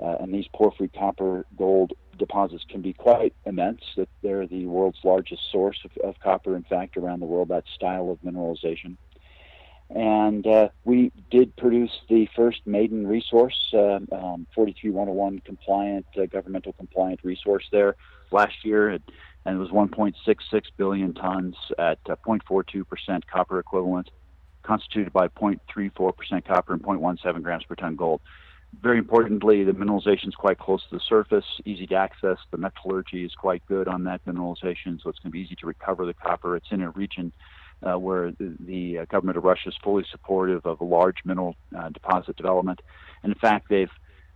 Uh, 0.00 0.16
and 0.20 0.32
these 0.32 0.46
porphyry 0.54 0.88
copper 0.88 1.46
gold 1.56 1.92
deposits 2.18 2.64
can 2.68 2.82
be 2.82 2.92
quite 2.92 3.34
immense. 3.46 3.82
That 3.96 4.08
they're 4.22 4.46
the 4.46 4.66
world's 4.66 4.98
largest 5.04 5.50
source 5.50 5.78
of, 5.84 5.96
of 5.98 6.20
copper, 6.20 6.56
in 6.56 6.64
fact, 6.64 6.96
around 6.96 7.20
the 7.20 7.26
world. 7.26 7.48
That 7.48 7.64
style 7.74 8.10
of 8.10 8.20
mineralization. 8.20 8.96
And 9.90 10.46
uh, 10.46 10.68
we 10.84 11.12
did 11.30 11.56
produce 11.56 12.00
the 12.08 12.28
first 12.36 12.66
maiden 12.66 13.06
resource, 13.06 13.72
uh, 13.72 14.00
um, 14.12 14.46
43101 14.54 15.40
compliant, 15.40 16.06
uh, 16.18 16.26
governmental 16.26 16.74
compliant 16.74 17.20
resource 17.22 17.66
there 17.72 17.96
last 18.30 18.64
year. 18.64 18.90
and 18.90 19.02
it 19.46 19.56
was 19.56 19.70
1.66 19.70 20.62
billion 20.76 21.14
tons 21.14 21.56
at 21.78 22.02
0.42% 22.04 22.84
uh, 23.08 23.20
copper 23.32 23.58
equivalent, 23.58 24.10
constituted 24.62 25.12
by 25.12 25.28
0.34% 25.28 26.44
copper 26.44 26.74
and 26.74 26.82
0.17 26.82 27.42
grams 27.42 27.64
per 27.64 27.74
ton 27.74 27.96
gold. 27.96 28.20
Very 28.80 28.98
importantly, 28.98 29.64
the 29.64 29.72
mineralization 29.72 30.28
is 30.28 30.34
quite 30.34 30.58
close 30.58 30.82
to 30.88 30.96
the 30.96 31.00
surface, 31.08 31.44
easy 31.64 31.86
to 31.86 31.94
access. 31.94 32.36
The 32.50 32.58
metallurgy 32.58 33.24
is 33.24 33.34
quite 33.34 33.64
good 33.66 33.88
on 33.88 34.04
that 34.04 34.24
mineralization, 34.26 35.02
so 35.02 35.08
it's 35.08 35.18
going 35.18 35.30
to 35.30 35.30
be 35.30 35.40
easy 35.40 35.56
to 35.56 35.66
recover 35.66 36.04
the 36.04 36.14
copper. 36.14 36.54
It's 36.54 36.70
in 36.70 36.82
a 36.82 36.90
region 36.90 37.32
uh, 37.82 37.98
where 37.98 38.30
the, 38.32 38.54
the 38.60 38.98
uh, 38.98 39.04
government 39.06 39.38
of 39.38 39.44
Russia 39.44 39.70
is 39.70 39.74
fully 39.82 40.04
supportive 40.10 40.66
of 40.66 40.80
a 40.80 40.84
large 40.84 41.16
mineral 41.24 41.56
uh, 41.76 41.88
deposit 41.88 42.36
development. 42.36 42.80
And 43.22 43.32
in 43.32 43.38
fact, 43.38 43.68
they've 43.68 43.90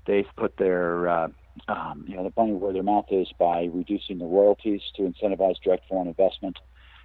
they've 0.06 0.28
put 0.36 0.56
their 0.56 1.08
uh, 1.08 1.28
um, 1.68 2.04
you 2.08 2.16
know 2.16 2.24
the 2.24 2.32
money 2.36 2.52
where 2.52 2.72
their 2.72 2.82
mouth 2.82 3.06
is 3.10 3.28
by 3.38 3.68
reducing 3.72 4.18
the 4.18 4.24
royalties 4.24 4.80
to 4.96 5.02
incentivize 5.02 5.60
direct 5.62 5.88
foreign 5.88 6.08
investment. 6.08 6.58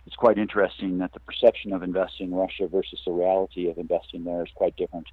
It's 0.06 0.16
quite 0.16 0.38
interesting 0.38 1.00
that 1.00 1.12
the 1.14 1.20
perception 1.20 1.74
of 1.74 1.84
investing 1.84 2.28
in 2.28 2.34
Russia 2.34 2.68
versus 2.68 3.02
the 3.06 3.12
reality 3.12 3.70
of 3.70 3.78
investing 3.78 4.24
there 4.24 4.44
is 4.44 4.52
quite 4.56 4.76
different. 4.78 5.08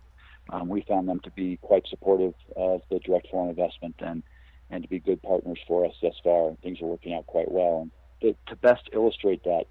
Um, 0.51 0.69
we 0.69 0.83
found 0.83 1.09
them 1.09 1.21
to 1.21 1.31
be 1.31 1.57
quite 1.59 1.87
supportive 1.89 2.35
of 2.57 2.83
the 2.91 2.99
direct 2.99 3.29
foreign 3.31 3.51
investment 3.51 3.97
and 3.99 4.23
and 4.71 4.83
to 4.83 4.89
be 4.89 4.99
good 4.99 5.23
partners 5.23 5.59
for 5.67 5.85
us 5.85 5.93
thus 6.03 6.15
far. 6.23 6.57
Things 6.63 6.81
are 6.81 6.87
working 6.87 7.15
out 7.15 7.27
quite 7.27 7.51
well. 7.51 7.83
And 8.23 8.35
to, 8.47 8.57
best 8.57 8.89
illustrate 8.93 9.45
that, 9.45 9.67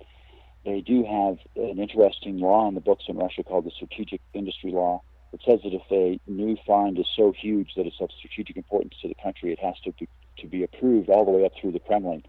they 0.66 0.82
do 0.82 1.04
have 1.04 1.38
an 1.56 1.80
interesting 1.80 2.38
law 2.40 2.68
in 2.68 2.76
the 2.76 2.82
books 2.82 3.06
in 3.08 3.18
Russia 3.18 3.44
called 3.44 3.66
the 3.66 3.72
Strategic 3.72 4.22
Industry 4.34 4.72
Law. 4.72 5.02
It 5.34 5.42
says 5.46 5.60
that 5.64 5.74
if 5.74 5.82
a 5.92 6.20
new 6.30 6.56
find 6.66 6.98
is 7.00 7.08
so 7.16 7.32
huge 7.32 7.74
that 7.76 7.88
it's 7.88 8.00
of 8.00 8.12
strategic 8.18 8.56
importance 8.56 8.94
to 9.02 9.08
the 9.08 9.16
country, 9.16 9.52
it 9.52 9.60
has 9.60 9.74
to 9.84 9.92
be, 9.94 10.08
to 10.38 10.48
be 10.48 10.64
approved 10.64 11.10
all 11.10 11.26
the 11.26 11.32
way 11.32 11.44
up 11.44 11.54
through 11.60 11.72
the 11.72 11.80
Kremlin 11.80 12.24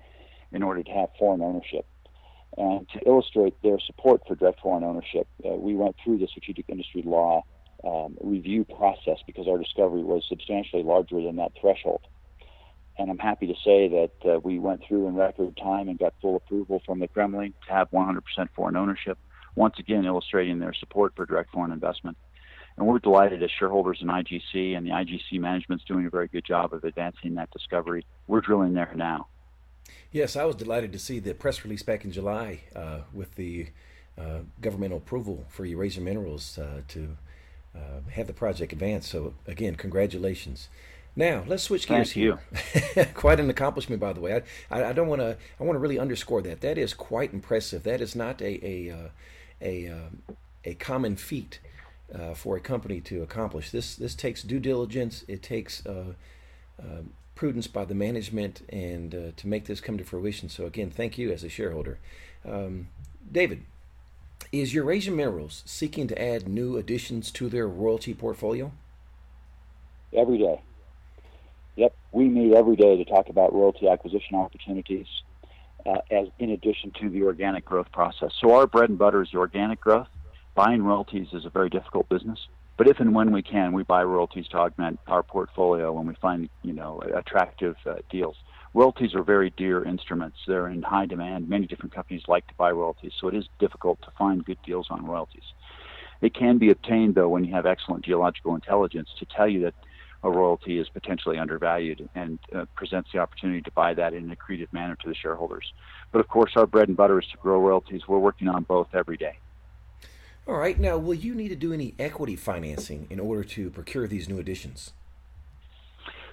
in 0.52 0.62
order 0.62 0.82
to 0.82 0.90
have 0.90 1.10
foreign 1.18 1.42
ownership. 1.42 1.86
And 2.56 2.88
to 2.90 3.00
illustrate 3.06 3.60
their 3.62 3.78
support 3.78 4.22
for 4.26 4.36
direct 4.36 4.60
foreign 4.60 4.84
ownership, 4.84 5.28
uh, 5.44 5.50
we 5.50 5.74
went 5.74 5.96
through 6.02 6.18
the 6.18 6.28
Strategic 6.28 6.68
Industry 6.68 7.02
Law 7.04 7.44
um, 7.86 8.16
review 8.20 8.64
process 8.64 9.18
because 9.26 9.46
our 9.48 9.58
discovery 9.58 10.02
was 10.02 10.24
substantially 10.28 10.82
larger 10.82 11.20
than 11.20 11.36
that 11.36 11.52
threshold. 11.60 12.00
And 12.96 13.10
I'm 13.10 13.18
happy 13.18 13.46
to 13.48 13.54
say 13.64 13.88
that 13.88 14.34
uh, 14.34 14.40
we 14.40 14.58
went 14.58 14.82
through 14.86 15.08
in 15.08 15.16
record 15.16 15.56
time 15.56 15.88
and 15.88 15.98
got 15.98 16.14
full 16.22 16.36
approval 16.36 16.80
from 16.86 17.00
the 17.00 17.08
Kremlin 17.08 17.52
to 17.66 17.72
have 17.72 17.90
100% 17.90 18.22
foreign 18.54 18.76
ownership, 18.76 19.18
once 19.56 19.78
again 19.78 20.04
illustrating 20.04 20.60
their 20.60 20.72
support 20.74 21.12
for 21.16 21.26
direct 21.26 21.50
foreign 21.50 21.72
investment. 21.72 22.16
And 22.76 22.86
we're 22.86 22.98
delighted 22.98 23.42
as 23.42 23.50
shareholders 23.50 23.98
in 24.00 24.08
IGC, 24.08 24.76
and 24.76 24.86
the 24.86 24.90
IGC 24.90 25.40
management's 25.40 25.84
doing 25.84 26.06
a 26.06 26.10
very 26.10 26.28
good 26.28 26.44
job 26.44 26.72
of 26.72 26.84
advancing 26.84 27.34
that 27.34 27.50
discovery. 27.50 28.04
We're 28.26 28.40
drilling 28.40 28.74
there 28.74 28.92
now. 28.94 29.28
Yes, 30.10 30.36
I 30.36 30.44
was 30.44 30.56
delighted 30.56 30.92
to 30.92 30.98
see 30.98 31.18
the 31.18 31.34
press 31.34 31.64
release 31.64 31.82
back 31.82 32.04
in 32.04 32.10
July 32.10 32.60
uh, 32.74 33.00
with 33.12 33.34
the 33.34 33.68
uh, 34.18 34.40
governmental 34.60 34.98
approval 34.98 35.44
for 35.48 35.64
Eurasian 35.64 36.04
Minerals 36.04 36.58
uh, 36.58 36.82
to 36.88 37.16
uh, 37.74 38.10
have 38.12 38.26
the 38.26 38.32
project 38.32 38.72
advance. 38.72 39.08
So, 39.08 39.34
again, 39.46 39.74
congratulations. 39.74 40.68
Now 41.16 41.44
let's 41.46 41.62
switch 41.62 41.86
gears 41.86 42.12
here. 42.12 42.40
quite 43.14 43.38
an 43.38 43.48
accomplishment, 43.48 44.00
by 44.00 44.12
the 44.12 44.20
way. 44.20 44.42
I, 44.70 44.80
I, 44.80 44.90
I 44.90 44.92
don't 44.92 45.06
want 45.08 45.20
to. 45.20 45.36
I 45.60 45.62
want 45.62 45.76
to 45.76 45.80
really 45.80 45.98
underscore 45.98 46.42
that. 46.42 46.60
That 46.60 46.76
is 46.76 46.92
quite 46.92 47.32
impressive. 47.32 47.84
That 47.84 48.00
is 48.00 48.16
not 48.16 48.42
a 48.42 48.66
a 48.66 48.90
uh, 48.90 49.08
a, 49.60 49.88
uh, 49.88 50.34
a 50.64 50.74
common 50.74 51.16
feat 51.16 51.60
uh, 52.12 52.34
for 52.34 52.56
a 52.56 52.60
company 52.60 53.00
to 53.02 53.22
accomplish. 53.22 53.70
This 53.70 53.94
this 53.94 54.14
takes 54.14 54.42
due 54.42 54.58
diligence. 54.58 55.24
It 55.28 55.42
takes 55.42 55.86
uh, 55.86 56.14
uh, 56.80 57.02
prudence 57.34 57.68
by 57.68 57.84
the 57.84 57.94
management, 57.94 58.62
and 58.68 59.14
uh, 59.14 59.18
to 59.36 59.46
make 59.46 59.66
this 59.66 59.80
come 59.80 59.98
to 59.98 60.04
fruition. 60.04 60.48
So 60.48 60.66
again, 60.66 60.90
thank 60.90 61.16
you 61.16 61.30
as 61.30 61.44
a 61.44 61.48
shareholder, 61.48 61.98
um, 62.44 62.88
David. 63.30 63.64
Is 64.52 64.74
Eurasian 64.74 65.16
Minerals 65.16 65.62
seeking 65.66 66.06
to 66.08 66.22
add 66.22 66.48
new 66.48 66.76
additions 66.76 67.30
to 67.32 67.48
their 67.48 67.66
royalty 67.66 68.14
portfolio? 68.14 68.72
Every 70.12 70.38
day. 70.38 70.60
Yep, 71.76 71.94
we 72.12 72.28
meet 72.28 72.54
every 72.54 72.76
day 72.76 72.96
to 72.96 73.04
talk 73.04 73.28
about 73.28 73.52
royalty 73.52 73.88
acquisition 73.88 74.36
opportunities 74.36 75.06
uh, 75.86 75.98
as 76.10 76.28
in 76.38 76.50
addition 76.50 76.92
to 77.00 77.08
the 77.10 77.22
organic 77.22 77.64
growth 77.64 77.90
process. 77.92 78.32
So 78.40 78.54
our 78.54 78.66
bread 78.66 78.90
and 78.90 78.98
butter 78.98 79.22
is 79.22 79.30
the 79.32 79.38
organic 79.38 79.80
growth. 79.80 80.08
Buying 80.54 80.82
royalties 80.82 81.28
is 81.32 81.44
a 81.44 81.50
very 81.50 81.68
difficult 81.68 82.08
business, 82.08 82.38
but 82.76 82.86
if 82.86 83.00
and 83.00 83.12
when 83.12 83.32
we 83.32 83.42
can, 83.42 83.72
we 83.72 83.82
buy 83.82 84.04
royalties 84.04 84.46
to 84.48 84.58
augment 84.58 85.00
our 85.08 85.24
portfolio 85.24 85.92
when 85.92 86.06
we 86.06 86.14
find 86.14 86.48
you 86.62 86.72
know 86.72 87.02
attractive 87.14 87.76
uh, 87.86 87.96
deals. 88.08 88.36
Royalties 88.74 89.14
are 89.14 89.22
very 89.22 89.50
dear 89.50 89.84
instruments. 89.84 90.38
They're 90.48 90.68
in 90.68 90.82
high 90.82 91.06
demand. 91.06 91.48
Many 91.48 91.68
different 91.68 91.94
companies 91.94 92.24
like 92.26 92.46
to 92.48 92.54
buy 92.54 92.72
royalties, 92.72 93.12
so 93.20 93.28
it 93.28 93.34
is 93.34 93.48
difficult 93.60 94.02
to 94.02 94.10
find 94.18 94.44
good 94.44 94.58
deals 94.66 94.88
on 94.90 95.06
royalties. 95.06 95.44
It 96.20 96.34
can 96.34 96.58
be 96.58 96.70
obtained 96.70 97.14
though 97.14 97.28
when 97.28 97.44
you 97.44 97.54
have 97.54 97.66
excellent 97.66 98.04
geological 98.04 98.54
intelligence 98.54 99.10
to 99.20 99.26
tell 99.26 99.48
you 99.48 99.60
that 99.60 99.74
a 100.24 100.30
royalty 100.30 100.78
is 100.78 100.88
potentially 100.88 101.38
undervalued 101.38 102.08
and 102.14 102.38
uh, 102.54 102.64
presents 102.74 103.10
the 103.12 103.18
opportunity 103.18 103.60
to 103.60 103.70
buy 103.72 103.94
that 103.94 104.14
in 104.14 104.30
an 104.30 104.36
accretive 104.36 104.72
manner 104.72 104.96
to 104.96 105.08
the 105.08 105.14
shareholders. 105.14 105.72
But 106.10 106.20
of 106.20 106.28
course, 106.28 106.52
our 106.56 106.66
bread 106.66 106.88
and 106.88 106.96
butter 106.96 107.20
is 107.20 107.26
to 107.28 107.36
grow 107.36 107.60
royalties. 107.60 108.08
We're 108.08 108.18
working 108.18 108.48
on 108.48 108.64
both 108.64 108.88
every 108.94 109.18
day. 109.18 109.38
All 110.48 110.56
right. 110.56 110.78
Now, 110.80 110.98
will 110.98 111.14
you 111.14 111.34
need 111.34 111.48
to 111.48 111.56
do 111.56 111.72
any 111.72 111.94
equity 111.98 112.36
financing 112.36 113.06
in 113.08 113.20
order 113.20 113.44
to 113.44 113.70
procure 113.70 114.08
these 114.08 114.28
new 114.28 114.38
additions? 114.38 114.92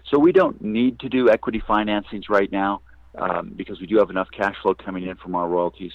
So 0.09 0.19
we 0.19 0.31
don't 0.31 0.61
need 0.61 0.99
to 0.99 1.09
do 1.09 1.29
equity 1.29 1.61
financings 1.67 2.29
right 2.29 2.51
now 2.51 2.81
um, 3.17 3.53
because 3.55 3.79
we 3.79 3.87
do 3.87 3.97
have 3.97 4.09
enough 4.09 4.29
cash 4.31 4.55
flow 4.61 4.73
coming 4.73 5.07
in 5.07 5.15
from 5.17 5.35
our 5.35 5.47
royalties. 5.47 5.93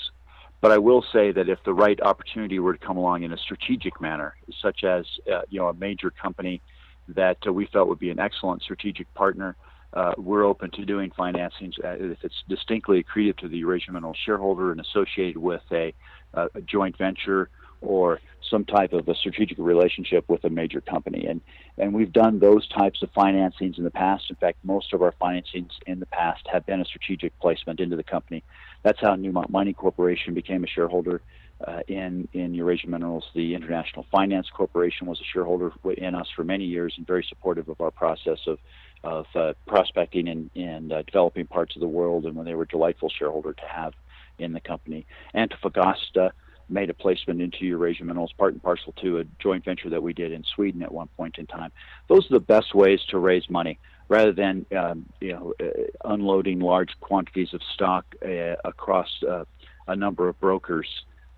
But 0.60 0.72
I 0.72 0.78
will 0.78 1.04
say 1.12 1.32
that 1.32 1.48
if 1.48 1.62
the 1.64 1.75
right 1.75 2.00
opportunity 2.00 2.58
were 2.58 2.72
to 2.72 2.78
come 2.78 2.96
along 2.96 3.22
in 3.22 3.32
a 3.32 3.38
strategic 3.38 4.00
manner, 4.00 4.34
such 4.62 4.84
as 4.84 5.04
uh, 5.32 5.42
you 5.48 5.60
know 5.60 5.68
a 5.68 5.75
major 5.75 6.10
company 6.10 6.62
that 7.08 7.38
uh, 7.46 7.52
we 7.52 7.66
felt 7.66 7.88
would 7.88 7.98
be 7.98 8.10
an 8.10 8.18
excellent 8.18 8.62
strategic 8.62 9.12
partner. 9.14 9.56
Uh, 9.92 10.12
we're 10.18 10.44
open 10.44 10.70
to 10.72 10.84
doing 10.84 11.10
financings 11.10 11.72
if 11.78 12.18
it's 12.22 12.42
distinctly 12.48 13.02
accretive 13.02 13.36
to 13.38 13.48
the 13.48 13.58
Eurasian 13.58 13.94
Mineral 13.94 14.14
shareholder 14.25 14.72
and 14.72 14.80
associated 14.80 15.38
with 15.38 15.62
a, 15.72 15.94
a 16.34 16.60
joint 16.66 16.98
venture 16.98 17.48
or 17.80 18.21
some 18.49 18.64
type 18.64 18.92
of 18.92 19.09
a 19.09 19.14
strategic 19.14 19.59
relationship 19.59 20.25
with 20.28 20.45
a 20.45 20.50
major 20.50 20.80
company. 20.80 21.26
And, 21.26 21.40
and 21.78 21.92
we've 21.92 22.12
done 22.12 22.38
those 22.38 22.66
types 22.68 23.02
of 23.02 23.12
financings 23.12 23.76
in 23.78 23.85
the 23.85 23.90
past. 23.90 24.25
In 24.30 24.37
fact, 24.37 24.59
most 24.62 24.92
of 24.92 25.02
our 25.02 25.12
financings 25.21 25.71
in 25.87 26.00
the 26.00 26.06
past 26.06 26.47
have 26.52 26.64
been 26.64 26.80
a 26.80 26.85
strategic 26.85 27.38
placement 27.40 27.80
into 27.80 27.97
the 27.97 28.04
company. 28.04 28.45
That's 28.83 29.00
how 29.00 29.16
Newmont 29.16 29.50
Mining 29.50 29.75
Corporation 29.75 30.35
became 30.35 30.62
a 30.62 30.68
shareholder 30.68 31.23
uh, 31.66 31.80
in 31.88 32.28
in 32.35 32.54
Eurasian 32.54 32.90
Minerals. 32.90 33.25
The 33.35 33.54
International 33.54 34.04
Finance 34.12 34.49
Corporation 34.50 35.06
was 35.06 35.21
a 35.21 35.25
shareholder 35.25 35.73
in 35.97 36.14
us 36.14 36.28
for 36.37 36.45
many 36.45 36.64
years 36.64 36.95
and 36.97 37.06
very 37.06 37.25
supportive 37.28 37.68
of 37.68 37.80
our 37.80 37.90
process 37.90 38.38
of 38.47 38.59
of 39.02 39.26
uh, 39.35 39.54
prospecting 39.66 40.28
and, 40.28 40.50
and 40.54 40.92
uh, 40.92 41.02
developing 41.02 41.47
parts 41.47 41.76
of 41.76 41.80
the 41.80 41.88
world, 41.88 42.26
and 42.26 42.35
when 42.35 42.45
they 42.45 42.54
were 42.54 42.64
a 42.64 42.68
delightful 42.68 43.09
shareholder 43.09 43.52
to 43.52 43.66
have 43.66 43.95
in 44.38 44.52
the 44.52 44.61
company. 44.61 45.06
Antofagasta 45.35 46.33
made 46.68 46.90
a 46.90 46.94
placement 46.94 47.40
into 47.40 47.64
Eurasian 47.64 48.06
Minerals, 48.06 48.32
part 48.32 48.52
and 48.52 48.62
parcel 48.62 48.92
to 49.02 49.18
a 49.18 49.25
joint 49.38 49.64
venture 49.64 49.90
that 49.90 50.02
we 50.02 50.12
did 50.12 50.32
in 50.32 50.44
Sweden 50.54 50.82
at 50.82 50.92
one 50.92 51.08
point 51.16 51.38
in 51.38 51.46
time. 51.46 51.70
Those 52.08 52.26
are 52.30 52.35
the 52.35 52.40
best 52.40 52.75
ways 52.75 53.00
to 53.11 53.18
raise 53.18 53.49
money, 53.49 53.78
rather 54.08 54.32
than 54.32 54.66
um, 54.76 55.06
you 55.20 55.32
know 55.32 55.54
uh, 55.61 56.12
unloading 56.12 56.61
large 56.61 56.90
quantities 57.00 57.54
of 57.54 57.61
stock 57.75 58.04
uh, 58.25 58.56
across 58.64 59.23
uh, 59.28 59.44
a 59.88 59.96
number 59.96 60.28
of 60.28 60.38
brokers 60.40 60.88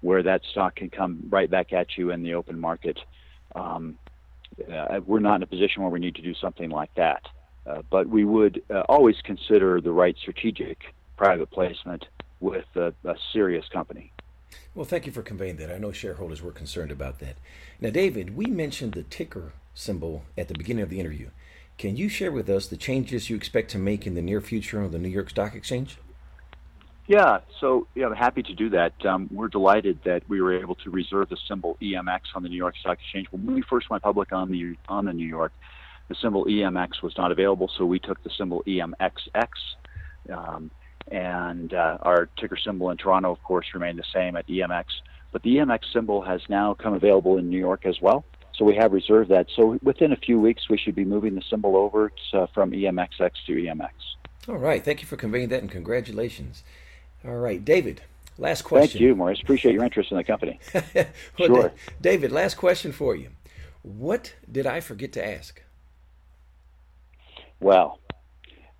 where 0.00 0.22
that 0.22 0.42
stock 0.50 0.76
can 0.76 0.90
come 0.90 1.20
right 1.28 1.50
back 1.50 1.72
at 1.72 1.96
you 1.96 2.10
in 2.10 2.22
the 2.22 2.34
open 2.34 2.58
market. 2.58 2.98
Um, 3.54 3.98
uh, 4.72 5.00
we're 5.06 5.20
not 5.20 5.36
in 5.36 5.42
a 5.42 5.46
position 5.46 5.82
where 5.82 5.90
we 5.90 6.00
need 6.00 6.14
to 6.16 6.22
do 6.22 6.34
something 6.34 6.70
like 6.70 6.94
that, 6.94 7.22
uh, 7.66 7.82
but 7.90 8.08
we 8.08 8.24
would 8.24 8.62
uh, 8.70 8.80
always 8.88 9.16
consider 9.22 9.80
the 9.80 9.92
right 9.92 10.16
strategic 10.20 10.94
private 11.16 11.50
placement 11.50 12.06
with 12.40 12.64
a, 12.76 12.92
a 13.04 13.14
serious 13.32 13.66
company. 13.68 14.12
Well, 14.78 14.86
thank 14.86 15.06
you 15.06 15.12
for 15.12 15.22
conveying 15.22 15.56
that. 15.56 15.72
I 15.72 15.78
know 15.78 15.90
shareholders 15.90 16.40
were 16.40 16.52
concerned 16.52 16.92
about 16.92 17.18
that. 17.18 17.34
Now, 17.80 17.90
David, 17.90 18.36
we 18.36 18.46
mentioned 18.46 18.92
the 18.92 19.02
ticker 19.02 19.52
symbol 19.74 20.22
at 20.36 20.46
the 20.46 20.54
beginning 20.54 20.84
of 20.84 20.88
the 20.88 21.00
interview. 21.00 21.30
Can 21.78 21.96
you 21.96 22.08
share 22.08 22.30
with 22.30 22.48
us 22.48 22.68
the 22.68 22.76
changes 22.76 23.28
you 23.28 23.34
expect 23.34 23.72
to 23.72 23.78
make 23.78 24.06
in 24.06 24.14
the 24.14 24.22
near 24.22 24.40
future 24.40 24.80
on 24.80 24.92
the 24.92 24.98
New 25.00 25.08
York 25.08 25.30
Stock 25.30 25.56
Exchange? 25.56 25.98
Yeah, 27.08 27.40
so 27.58 27.88
yeah, 27.96 28.06
I'm 28.06 28.14
happy 28.14 28.44
to 28.44 28.54
do 28.54 28.70
that. 28.70 28.92
Um, 29.04 29.28
we're 29.32 29.48
delighted 29.48 29.98
that 30.04 30.22
we 30.28 30.40
were 30.40 30.56
able 30.56 30.76
to 30.76 30.90
reserve 30.90 31.28
the 31.28 31.38
symbol 31.48 31.76
EMX 31.82 32.20
on 32.36 32.44
the 32.44 32.48
New 32.48 32.56
York 32.56 32.76
Stock 32.76 33.00
Exchange. 33.00 33.26
When 33.32 33.52
we 33.52 33.62
first 33.62 33.90
went 33.90 34.04
public 34.04 34.32
on 34.32 34.48
the 34.48 34.76
on 34.88 35.06
the 35.06 35.12
New 35.12 35.26
York, 35.26 35.52
the 36.06 36.14
symbol 36.14 36.44
EMX 36.44 37.02
was 37.02 37.18
not 37.18 37.32
available, 37.32 37.68
so 37.76 37.84
we 37.84 37.98
took 37.98 38.22
the 38.22 38.30
symbol 38.30 38.62
EMXX. 38.64 39.48
Um, 40.32 40.70
and 41.10 41.72
uh, 41.74 41.98
our 42.02 42.28
ticker 42.38 42.56
symbol 42.56 42.90
in 42.90 42.96
Toronto, 42.96 43.30
of 43.30 43.42
course, 43.42 43.66
remained 43.74 43.98
the 43.98 44.04
same 44.12 44.36
at 44.36 44.46
EMX. 44.46 44.84
But 45.32 45.42
the 45.42 45.56
EMX 45.56 45.92
symbol 45.92 46.22
has 46.22 46.40
now 46.48 46.74
come 46.74 46.94
available 46.94 47.36
in 47.38 47.48
New 47.48 47.58
York 47.58 47.86
as 47.86 48.00
well. 48.00 48.24
So 48.54 48.64
we 48.64 48.74
have 48.76 48.92
reserved 48.92 49.30
that. 49.30 49.46
So 49.54 49.78
within 49.82 50.12
a 50.12 50.16
few 50.16 50.40
weeks, 50.40 50.68
we 50.68 50.76
should 50.76 50.94
be 50.94 51.04
moving 51.04 51.34
the 51.34 51.42
symbol 51.48 51.76
over 51.76 52.12
to, 52.32 52.40
uh, 52.40 52.46
from 52.48 52.72
EMXX 52.72 53.30
to 53.46 53.52
EMX. 53.52 53.90
All 54.48 54.56
right. 54.56 54.84
Thank 54.84 55.00
you 55.00 55.06
for 55.06 55.16
conveying 55.16 55.48
that 55.50 55.60
and 55.60 55.70
congratulations. 55.70 56.64
All 57.24 57.36
right, 57.36 57.64
David. 57.64 58.02
Last 58.38 58.62
question. 58.62 58.98
Thank 58.98 59.00
you, 59.00 59.14
Maurice. 59.14 59.40
Appreciate 59.42 59.74
your 59.74 59.84
interest 59.84 60.10
in 60.10 60.16
the 60.16 60.24
company. 60.24 60.60
well, 60.94 61.06
sure. 61.38 61.72
David, 62.00 62.32
last 62.32 62.56
question 62.56 62.92
for 62.92 63.16
you. 63.16 63.30
What 63.82 64.34
did 64.50 64.66
I 64.66 64.80
forget 64.80 65.12
to 65.14 65.26
ask? 65.26 65.62
Well, 67.60 67.98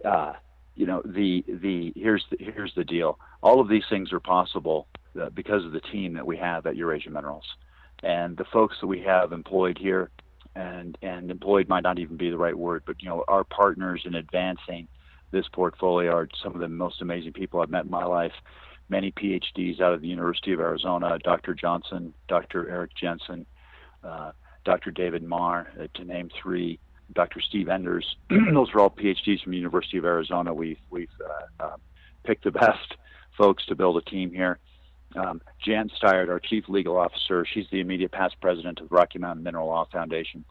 uh, 0.04 0.34
you 0.78 0.86
know, 0.86 1.02
the 1.04 1.44
the 1.48 1.92
here's 1.96 2.24
the, 2.30 2.36
here's 2.38 2.72
the 2.76 2.84
deal. 2.84 3.18
All 3.42 3.60
of 3.60 3.68
these 3.68 3.82
things 3.90 4.12
are 4.12 4.20
possible 4.20 4.86
uh, 5.20 5.28
because 5.30 5.64
of 5.64 5.72
the 5.72 5.80
team 5.80 6.14
that 6.14 6.24
we 6.24 6.36
have 6.36 6.66
at 6.66 6.76
Eurasia 6.76 7.10
Minerals, 7.10 7.46
and 8.04 8.36
the 8.36 8.44
folks 8.44 8.76
that 8.80 8.86
we 8.86 9.00
have 9.02 9.32
employed 9.32 9.76
here, 9.76 10.08
and 10.54 10.96
and 11.02 11.32
employed 11.32 11.68
might 11.68 11.82
not 11.82 11.98
even 11.98 12.16
be 12.16 12.30
the 12.30 12.38
right 12.38 12.56
word, 12.56 12.84
but 12.86 13.02
you 13.02 13.08
know, 13.08 13.24
our 13.26 13.42
partners 13.42 14.02
in 14.04 14.14
advancing 14.14 14.86
this 15.32 15.46
portfolio 15.52 16.12
are 16.12 16.28
some 16.42 16.54
of 16.54 16.60
the 16.60 16.68
most 16.68 17.02
amazing 17.02 17.32
people 17.32 17.60
I've 17.60 17.70
met 17.70 17.84
in 17.84 17.90
my 17.90 18.04
life. 18.04 18.32
Many 18.88 19.10
PhDs 19.10 19.80
out 19.80 19.92
of 19.92 20.00
the 20.00 20.08
University 20.08 20.52
of 20.52 20.60
Arizona, 20.60 21.18
Dr. 21.18 21.54
Johnson, 21.54 22.14
Dr. 22.28 22.70
Eric 22.70 22.92
Jensen, 22.94 23.44
uh, 24.04 24.30
Dr. 24.64 24.92
David 24.92 25.24
Marr, 25.24 25.72
uh, 25.78 25.88
to 25.94 26.04
name 26.04 26.30
three, 26.40 26.78
Dr. 27.14 27.40
Steve 27.40 27.68
Enders. 27.68 28.16
Those 28.30 28.68
are 28.74 28.80
all 28.80 28.90
PhDs 28.90 29.42
from 29.42 29.52
University 29.52 29.98
of 29.98 30.04
Arizona. 30.04 30.52
We've, 30.52 30.78
we've 30.90 31.08
uh, 31.24 31.64
uh, 31.64 31.76
picked 32.24 32.44
the 32.44 32.50
best 32.66 32.94
folks 33.36 33.64
to 33.66 33.74
build 33.74 33.96
a 33.96 34.02
team 34.02 34.32
here. 34.32 34.58
Um, 35.16 35.40
Jan 35.64 35.90
Steiert, 36.00 36.28
our 36.28 36.38
chief 36.38 36.64
legal 36.68 36.98
officer, 36.98 37.46
she's 37.46 37.66
the 37.72 37.80
immediate 37.80 38.12
past 38.12 38.36
president 38.40 38.80
of 38.80 38.88
the 38.88 38.94
Rocky 38.94 39.18
Mountain 39.18 39.42
Mineral 39.42 39.68
Law 39.68 39.86
Foundation. 39.90 40.44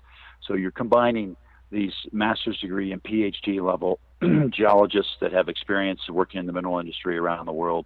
So 0.48 0.56
you're 0.56 0.72
combining 0.72 1.36
these 1.72 1.94
master's 2.12 2.60
degree 2.60 2.92
and 2.92 3.04
PhD 3.04 3.62
level 3.62 4.00
geologists 4.50 5.14
that 5.22 5.32
have 5.34 5.50
experience 5.50 6.02
working 6.10 6.40
in 6.40 6.46
the 6.48 6.54
mineral 6.54 6.80
industry 6.80 7.18
around 7.18 7.46
the 7.46 7.54
world 7.54 7.86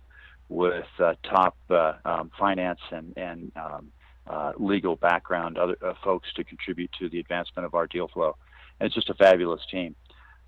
with 0.50 0.86
uh, 1.00 1.14
top 1.24 1.58
uh, 1.70 1.94
um, 2.06 2.32
finance 2.38 2.80
and, 2.92 3.14
and 3.18 3.52
um, 3.56 3.92
uh, 4.28 4.52
legal 4.58 4.96
background, 4.96 5.58
other 5.58 5.78
uh, 5.86 5.94
folks 6.04 6.32
to 6.36 6.44
contribute 6.44 6.92
to 7.00 7.10
the 7.10 7.20
advancement 7.20 7.66
of 7.66 7.74
our 7.74 7.88
deal 7.88 8.08
flow. 8.08 8.36
It's 8.82 8.96
just 8.96 9.10
a 9.10 9.14
fabulous 9.14 9.62
team. 9.70 9.96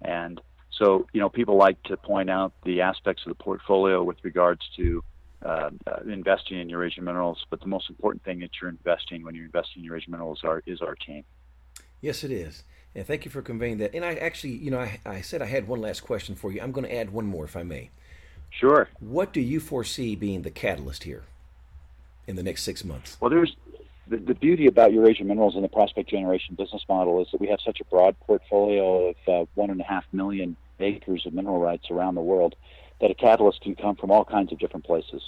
And 0.02 0.42
so, 0.72 1.08
you 1.14 1.22
know, 1.22 1.30
people 1.30 1.56
like 1.56 1.82
to 1.84 1.98
point 1.98 2.30
out 2.30 2.54
the 2.64 2.82
aspects 2.82 3.24
of 3.26 3.30
the 3.30 3.44
portfolio 3.44 4.04
with 4.04 4.18
regards 4.24 4.62
to 4.78 5.04
uh, 5.46 5.70
uh, 5.88 6.00
investing 6.08 6.60
in 6.60 6.70
Eurasian 6.70 7.04
Minerals, 7.04 7.46
but 7.50 7.60
the 7.60 7.68
most 7.68 7.90
important 7.90 8.24
thing 8.24 8.40
that 8.40 8.52
you're 8.60 8.70
investing 8.70 9.24
when 9.24 9.36
you're 9.36 9.46
investing 9.46 9.82
in 9.82 9.86
Eurasian 9.86 10.12
Minerals 10.12 10.42
are, 10.44 10.64
is 10.66 10.82
our 10.82 10.96
team. 10.96 11.24
Yes, 12.02 12.24
it 12.24 12.32
is. 12.32 12.64
And 12.96 13.06
thank 13.06 13.26
you 13.26 13.32
for 13.32 13.42
conveying 13.42 13.78
that. 13.78 13.94
And 13.94 14.06
I 14.06 14.16
actually, 14.16 14.54
you 14.54 14.72
know, 14.72 14.80
I, 14.80 15.00
I 15.06 15.22
said 15.22 15.42
I 15.42 15.46
had 15.46 15.68
one 15.68 15.82
last 15.82 16.02
question 16.02 16.36
for 16.36 16.52
you. 16.52 16.62
I'm 16.62 16.72
going 16.72 16.86
to 16.86 16.96
add 16.96 17.12
one 17.12 17.26
more, 17.26 17.46
if 17.46 17.56
I 17.56 17.64
may. 17.64 17.90
Sure. 18.50 18.88
What 19.00 19.34
do 19.34 19.42
you 19.42 19.60
foresee 19.60 20.16
being 20.16 20.44
the 20.44 20.52
catalyst 20.52 21.04
here 21.04 21.24
in 22.28 22.36
the 22.36 22.44
next 22.44 22.64
six 22.64 22.86
months? 22.86 23.18
Well, 23.20 23.32
there's 23.32 23.56
the, 24.08 24.18
the 24.18 24.34
beauty 24.34 24.68
about 24.68 24.94
Eurasia 24.94 25.24
Minerals 25.24 25.56
and 25.56 25.64
the 25.64 25.70
prospect 25.70 26.10
generation 26.10 26.56
business 26.56 26.84
model 26.90 27.22
is 27.22 27.28
that 27.32 27.40
we 27.40 27.48
have 27.48 27.60
such 27.64 27.80
a 27.80 27.86
broad 27.86 28.20
portfolio 28.22 29.10
of 29.10 29.16
uh, 29.28 29.46
one 29.56 29.70
and 29.70 29.80
a 29.80 29.84
half 29.84 30.04
million 30.12 30.56
acres 30.80 31.26
of 31.26 31.34
mineral 31.34 31.60
rights 31.60 31.90
around 31.90 32.16
the 32.16 32.22
world 32.22 32.56
that 33.00 33.12
a 33.12 33.16
catalyst 33.16 33.62
can 33.62 33.76
come 33.76 33.96
from 33.96 34.12
all 34.12 34.26
kinds 34.26 34.52
of 34.52 34.60
different 34.60 34.86
places. 34.86 35.22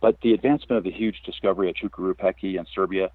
But 0.00 0.20
the 0.20 0.32
advancement 0.32 0.78
of 0.78 0.84
the 0.84 0.90
huge 0.90 1.22
discovery 1.24 1.68
at 1.68 1.76
Cukaru 1.76 2.16
Peki 2.16 2.56
in 2.56 2.66
Serbia 2.74 3.10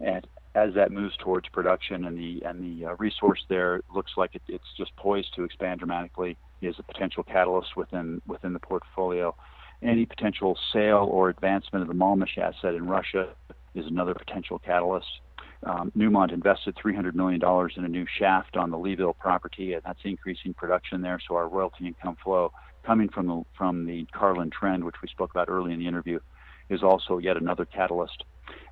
and 0.00 0.26
as 0.54 0.74
that 0.74 0.92
moves 0.92 1.16
towards 1.16 1.48
production 1.48 2.04
and 2.04 2.18
the 2.18 2.42
and 2.44 2.60
the 2.62 2.86
uh, 2.86 2.94
resource 2.98 3.44
there 3.48 3.80
looks 3.94 4.12
like 4.16 4.34
it, 4.34 4.42
it's 4.48 4.76
just 4.76 4.94
poised 4.96 5.34
to 5.34 5.44
expand 5.44 5.78
dramatically 5.78 6.36
is 6.60 6.78
a 6.78 6.82
potential 6.82 7.22
catalyst 7.22 7.76
within 7.76 8.20
within 8.26 8.52
the 8.52 8.58
portfolio. 8.58 9.34
Any 9.82 10.06
potential 10.06 10.58
sale 10.72 11.08
or 11.10 11.28
advancement 11.28 11.82
of 11.82 11.88
the 11.88 11.94
Malmyzh 11.94 12.38
asset 12.38 12.74
in 12.74 12.86
Russia 12.86 13.34
is 13.74 13.86
another 13.86 14.14
potential 14.14 14.58
catalyst. 14.58 15.06
Um, 15.64 15.92
Newmont 15.96 16.32
invested 16.32 16.74
$300 16.76 17.14
million 17.14 17.40
in 17.76 17.84
a 17.84 17.88
new 17.88 18.06
shaft 18.18 18.56
on 18.56 18.70
the 18.70 18.76
Leeville 18.76 19.16
property, 19.16 19.74
and 19.74 19.82
that's 19.84 20.00
increasing 20.04 20.54
production 20.54 21.02
there. 21.02 21.20
So 21.26 21.36
our 21.36 21.48
royalty 21.48 21.86
income 21.86 22.16
flow 22.22 22.52
coming 22.84 23.08
from 23.08 23.26
the 23.26 23.44
from 23.56 23.86
the 23.86 24.06
Carlin 24.12 24.50
trend, 24.50 24.84
which 24.84 24.96
we 25.02 25.08
spoke 25.08 25.30
about 25.30 25.48
early 25.48 25.72
in 25.72 25.78
the 25.78 25.86
interview, 25.86 26.18
is 26.68 26.82
also 26.82 27.18
yet 27.18 27.36
another 27.36 27.64
catalyst. 27.64 28.24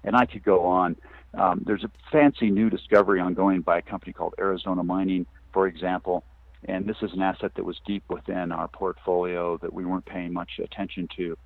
And 0.05 0.17
I 0.17 0.27
could 0.27 0.43
go 0.43 0.65
on. 0.67 0.97
Um, 1.35 1.63
there's 1.65 1.85
a 1.85 1.91
fancy 2.11 2.51
new 2.51 2.71
discovery 2.71 3.21
ongoing 3.21 3.61
by 3.61 3.79
a 3.79 3.83
company 3.83 4.13
called 4.13 4.35
Arizona 4.39 4.83
Mining, 4.83 5.27
for 5.53 5.69
example. 5.69 6.25
And 6.65 6.87
this 6.87 6.97
is 7.03 7.13
an 7.13 7.23
asset 7.23 7.53
that 7.55 7.65
was 7.65 7.81
deep 7.87 8.03
within 8.11 8.53
our 8.53 8.69
portfolio 8.69 9.57
that 9.59 9.73
we 9.73 9.85
weren't 9.85 10.05
paying 10.05 10.33
much 10.33 10.59
attention 10.63 11.09
to. 11.17 11.37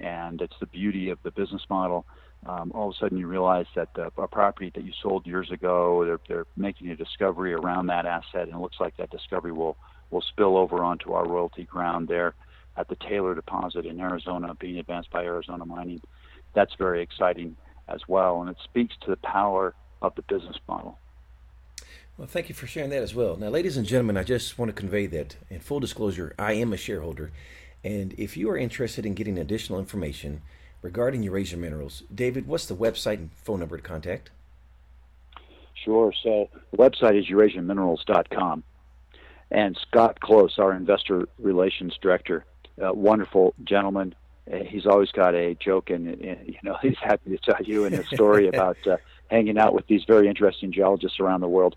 And 0.00 0.40
it's 0.40 0.54
the 0.60 0.66
beauty 0.66 1.10
of 1.10 1.18
the 1.22 1.32
business 1.32 1.62
model. 1.68 2.06
Um, 2.46 2.72
all 2.74 2.90
of 2.90 2.94
a 2.94 2.98
sudden, 2.98 3.18
you 3.18 3.26
realize 3.26 3.66
that 3.74 3.88
a 3.96 4.28
property 4.28 4.70
that 4.74 4.84
you 4.84 4.92
sold 5.02 5.26
years 5.26 5.50
ago, 5.50 6.04
they're, 6.04 6.20
they're 6.28 6.46
making 6.56 6.90
a 6.90 6.96
discovery 6.96 7.54
around 7.54 7.86
that 7.86 8.04
asset, 8.04 8.48
and 8.48 8.54
it 8.54 8.58
looks 8.58 8.80
like 8.80 8.96
that 8.98 9.10
discovery 9.10 9.52
will 9.52 9.76
will 10.10 10.20
spill 10.20 10.56
over 10.56 10.84
onto 10.84 11.12
our 11.12 11.26
royalty 11.26 11.64
ground 11.64 12.06
there 12.06 12.34
at 12.76 12.88
the 12.88 12.96
Taylor 12.96 13.34
deposit 13.34 13.86
in 13.86 13.98
Arizona, 13.98 14.54
being 14.54 14.78
advanced 14.78 15.10
by 15.10 15.24
Arizona 15.24 15.64
Mining. 15.64 16.00
That's 16.54 16.74
very 16.74 17.02
exciting 17.02 17.56
as 17.88 18.00
well, 18.06 18.40
and 18.40 18.50
it 18.50 18.56
speaks 18.62 18.94
to 19.02 19.10
the 19.10 19.16
power 19.16 19.74
of 20.02 20.14
the 20.14 20.22
business 20.22 20.56
model. 20.68 20.98
Well, 22.16 22.28
thank 22.28 22.48
you 22.48 22.54
for 22.54 22.66
sharing 22.68 22.90
that 22.90 23.02
as 23.02 23.14
well. 23.14 23.36
Now, 23.36 23.48
ladies 23.48 23.76
and 23.76 23.86
gentlemen, 23.86 24.16
I 24.16 24.22
just 24.22 24.56
want 24.56 24.68
to 24.68 24.72
convey 24.72 25.06
that 25.06 25.36
in 25.50 25.58
full 25.58 25.80
disclosure, 25.80 26.34
I 26.38 26.52
am 26.52 26.72
a 26.72 26.76
shareholder, 26.76 27.32
and 27.82 28.14
if 28.16 28.36
you 28.36 28.48
are 28.50 28.56
interested 28.56 29.04
in 29.04 29.14
getting 29.14 29.38
additional 29.38 29.80
information 29.80 30.42
regarding 30.84 31.22
Eurasia 31.22 31.56
Minerals, 31.56 32.02
David, 32.14 32.46
what's 32.46 32.66
the 32.66 32.76
website 32.76 33.14
and 33.14 33.32
phone 33.32 33.58
number 33.58 33.78
to 33.78 33.82
contact? 33.82 34.30
Sure. 35.82 36.12
So 36.22 36.50
the 36.72 36.76
website 36.76 37.18
is 37.18 37.26
eurasianminerals.com. 37.26 38.62
And 39.50 39.78
Scott 39.88 40.20
Close, 40.20 40.58
our 40.58 40.74
investor 40.74 41.26
relations 41.38 41.96
director, 42.02 42.44
a 42.78 42.92
wonderful 42.92 43.54
gentleman, 43.64 44.14
he's 44.66 44.84
always 44.84 45.10
got 45.10 45.34
a 45.34 45.54
joke 45.54 45.88
and, 45.88 46.06
and 46.06 46.46
you 46.46 46.58
know 46.62 46.76
he's 46.82 46.98
happy 47.00 47.30
to 47.30 47.38
tell 47.38 47.64
you 47.64 47.86
and 47.86 47.94
a 47.94 48.04
story 48.04 48.46
about 48.54 48.76
uh, 48.86 48.98
hanging 49.30 49.56
out 49.56 49.72
with 49.72 49.86
these 49.86 50.02
very 50.06 50.28
interesting 50.28 50.70
geologists 50.70 51.18
around 51.18 51.40
the 51.40 51.48
world. 51.48 51.76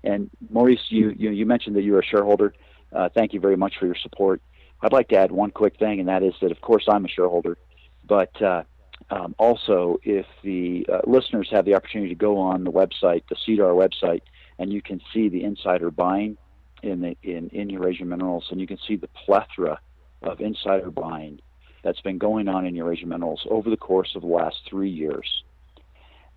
And 0.04 0.32
Maurice, 0.50 0.88
you, 0.90 1.14
you, 1.16 1.30
you 1.30 1.46
mentioned 1.46 1.76
that 1.76 1.84
you're 1.84 2.00
a 2.00 2.06
shareholder. 2.06 2.56
Uh, 2.92 3.10
thank 3.14 3.34
you 3.34 3.40
very 3.40 3.56
much 3.56 3.76
for 3.80 3.86
your 3.86 3.98
support. 4.02 4.42
I'd 4.82 4.94
like 4.94 5.10
to 5.10 5.18
add 5.18 5.32
one 5.32 5.52
quick 5.52 5.78
thing, 5.78 6.00
and 6.00 6.10
that 6.10 6.24
is 6.24 6.34
that, 6.42 6.52
of 6.52 6.60
course, 6.62 6.86
I'm 6.90 7.06
a 7.06 7.08
shareholder, 7.08 7.60
but 8.06 8.42
uh, 8.42 8.64
um, 9.12 9.36
also, 9.38 10.00
if 10.04 10.26
the 10.44 10.88
uh, 10.92 11.02
listeners 11.06 11.50
have 11.52 11.66
the 11.66 11.76
opportunity 11.76 12.10
to 12.10 12.16
go 12.16 12.40
on 12.40 12.64
the 12.64 12.72
website, 12.72 13.22
the 13.30 13.36
SEDAR 13.46 13.76
website, 13.76 14.24
and 14.58 14.74
you 14.74 14.82
can 14.82 15.00
see 15.14 15.30
the 15.30 15.44
insider 15.44 15.92
buying 15.92 16.36
in 16.84 17.02
the 17.02 17.18
in, 17.24 17.50
in 17.50 17.70
Eurasian 17.70 18.10
Minerals, 18.10 18.48
and 18.52 18.62
you 18.62 18.68
can 18.68 18.78
see 18.88 18.96
the 18.96 19.10
plethora 19.26 19.80
of 20.22 20.40
insider 20.40 20.92
buying 20.92 21.40
that's 21.84 22.02
been 22.02 22.18
going 22.18 22.48
on 22.48 22.66
in 22.66 22.76
Eurasian 22.76 23.10
Minerals 23.10 23.46
over 23.50 23.70
the 23.70 23.78
course 23.78 24.16
of 24.16 24.22
the 24.22 24.28
last 24.28 24.58
three 24.70 24.90
years 24.90 25.44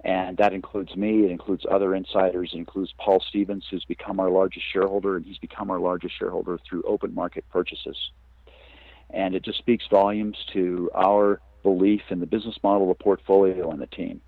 and 0.06 0.36
that 0.36 0.52
includes 0.52 0.94
me. 0.94 1.24
It 1.24 1.32
includes 1.32 1.66
other 1.68 1.92
insiders. 1.92 2.50
It 2.54 2.58
includes 2.58 2.94
Paul 2.96 3.20
Stephens, 3.28 3.64
who's 3.68 3.84
become 3.84 4.20
our 4.20 4.30
largest 4.30 4.64
shareholder, 4.72 5.16
and 5.16 5.26
he's 5.26 5.38
become 5.38 5.68
our 5.68 5.80
largest 5.80 6.16
shareholder 6.16 6.58
through 6.58 6.84
open 6.84 7.12
market 7.12 7.44
purchases. 7.50 7.96
And 9.10 9.34
it 9.34 9.42
just 9.42 9.58
speaks 9.58 9.84
volumes 9.90 10.36
to 10.52 10.90
our 10.94 11.40
belief 11.64 12.02
in 12.10 12.20
the 12.20 12.26
business 12.26 12.56
model, 12.62 12.86
the 12.86 12.94
portfolio, 12.94 13.68
and 13.72 13.80
the 13.80 13.88
team. 13.88 14.20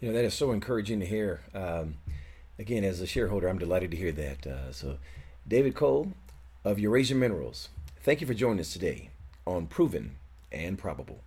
You 0.00 0.08
know 0.08 0.14
that 0.14 0.24
is 0.24 0.34
so 0.34 0.50
encouraging 0.50 0.98
to 0.98 1.06
hear. 1.06 1.42
Um, 1.54 1.94
again, 2.58 2.84
as 2.84 3.00
a 3.00 3.06
shareholder, 3.06 3.48
I'm 3.48 3.58
delighted 3.58 3.90
to 3.92 3.96
hear 3.96 4.12
that. 4.12 4.46
Uh, 4.46 4.72
so, 4.72 4.98
David 5.46 5.74
Cole 5.74 6.12
of 6.64 6.78
Eurasia 6.78 7.14
Minerals, 7.14 7.68
thank 8.02 8.20
you 8.20 8.26
for 8.26 8.34
joining 8.34 8.60
us 8.60 8.72
today 8.72 9.10
on 9.46 9.66
Proven 9.66 10.16
and 10.50 10.78
Probable. 10.78 11.22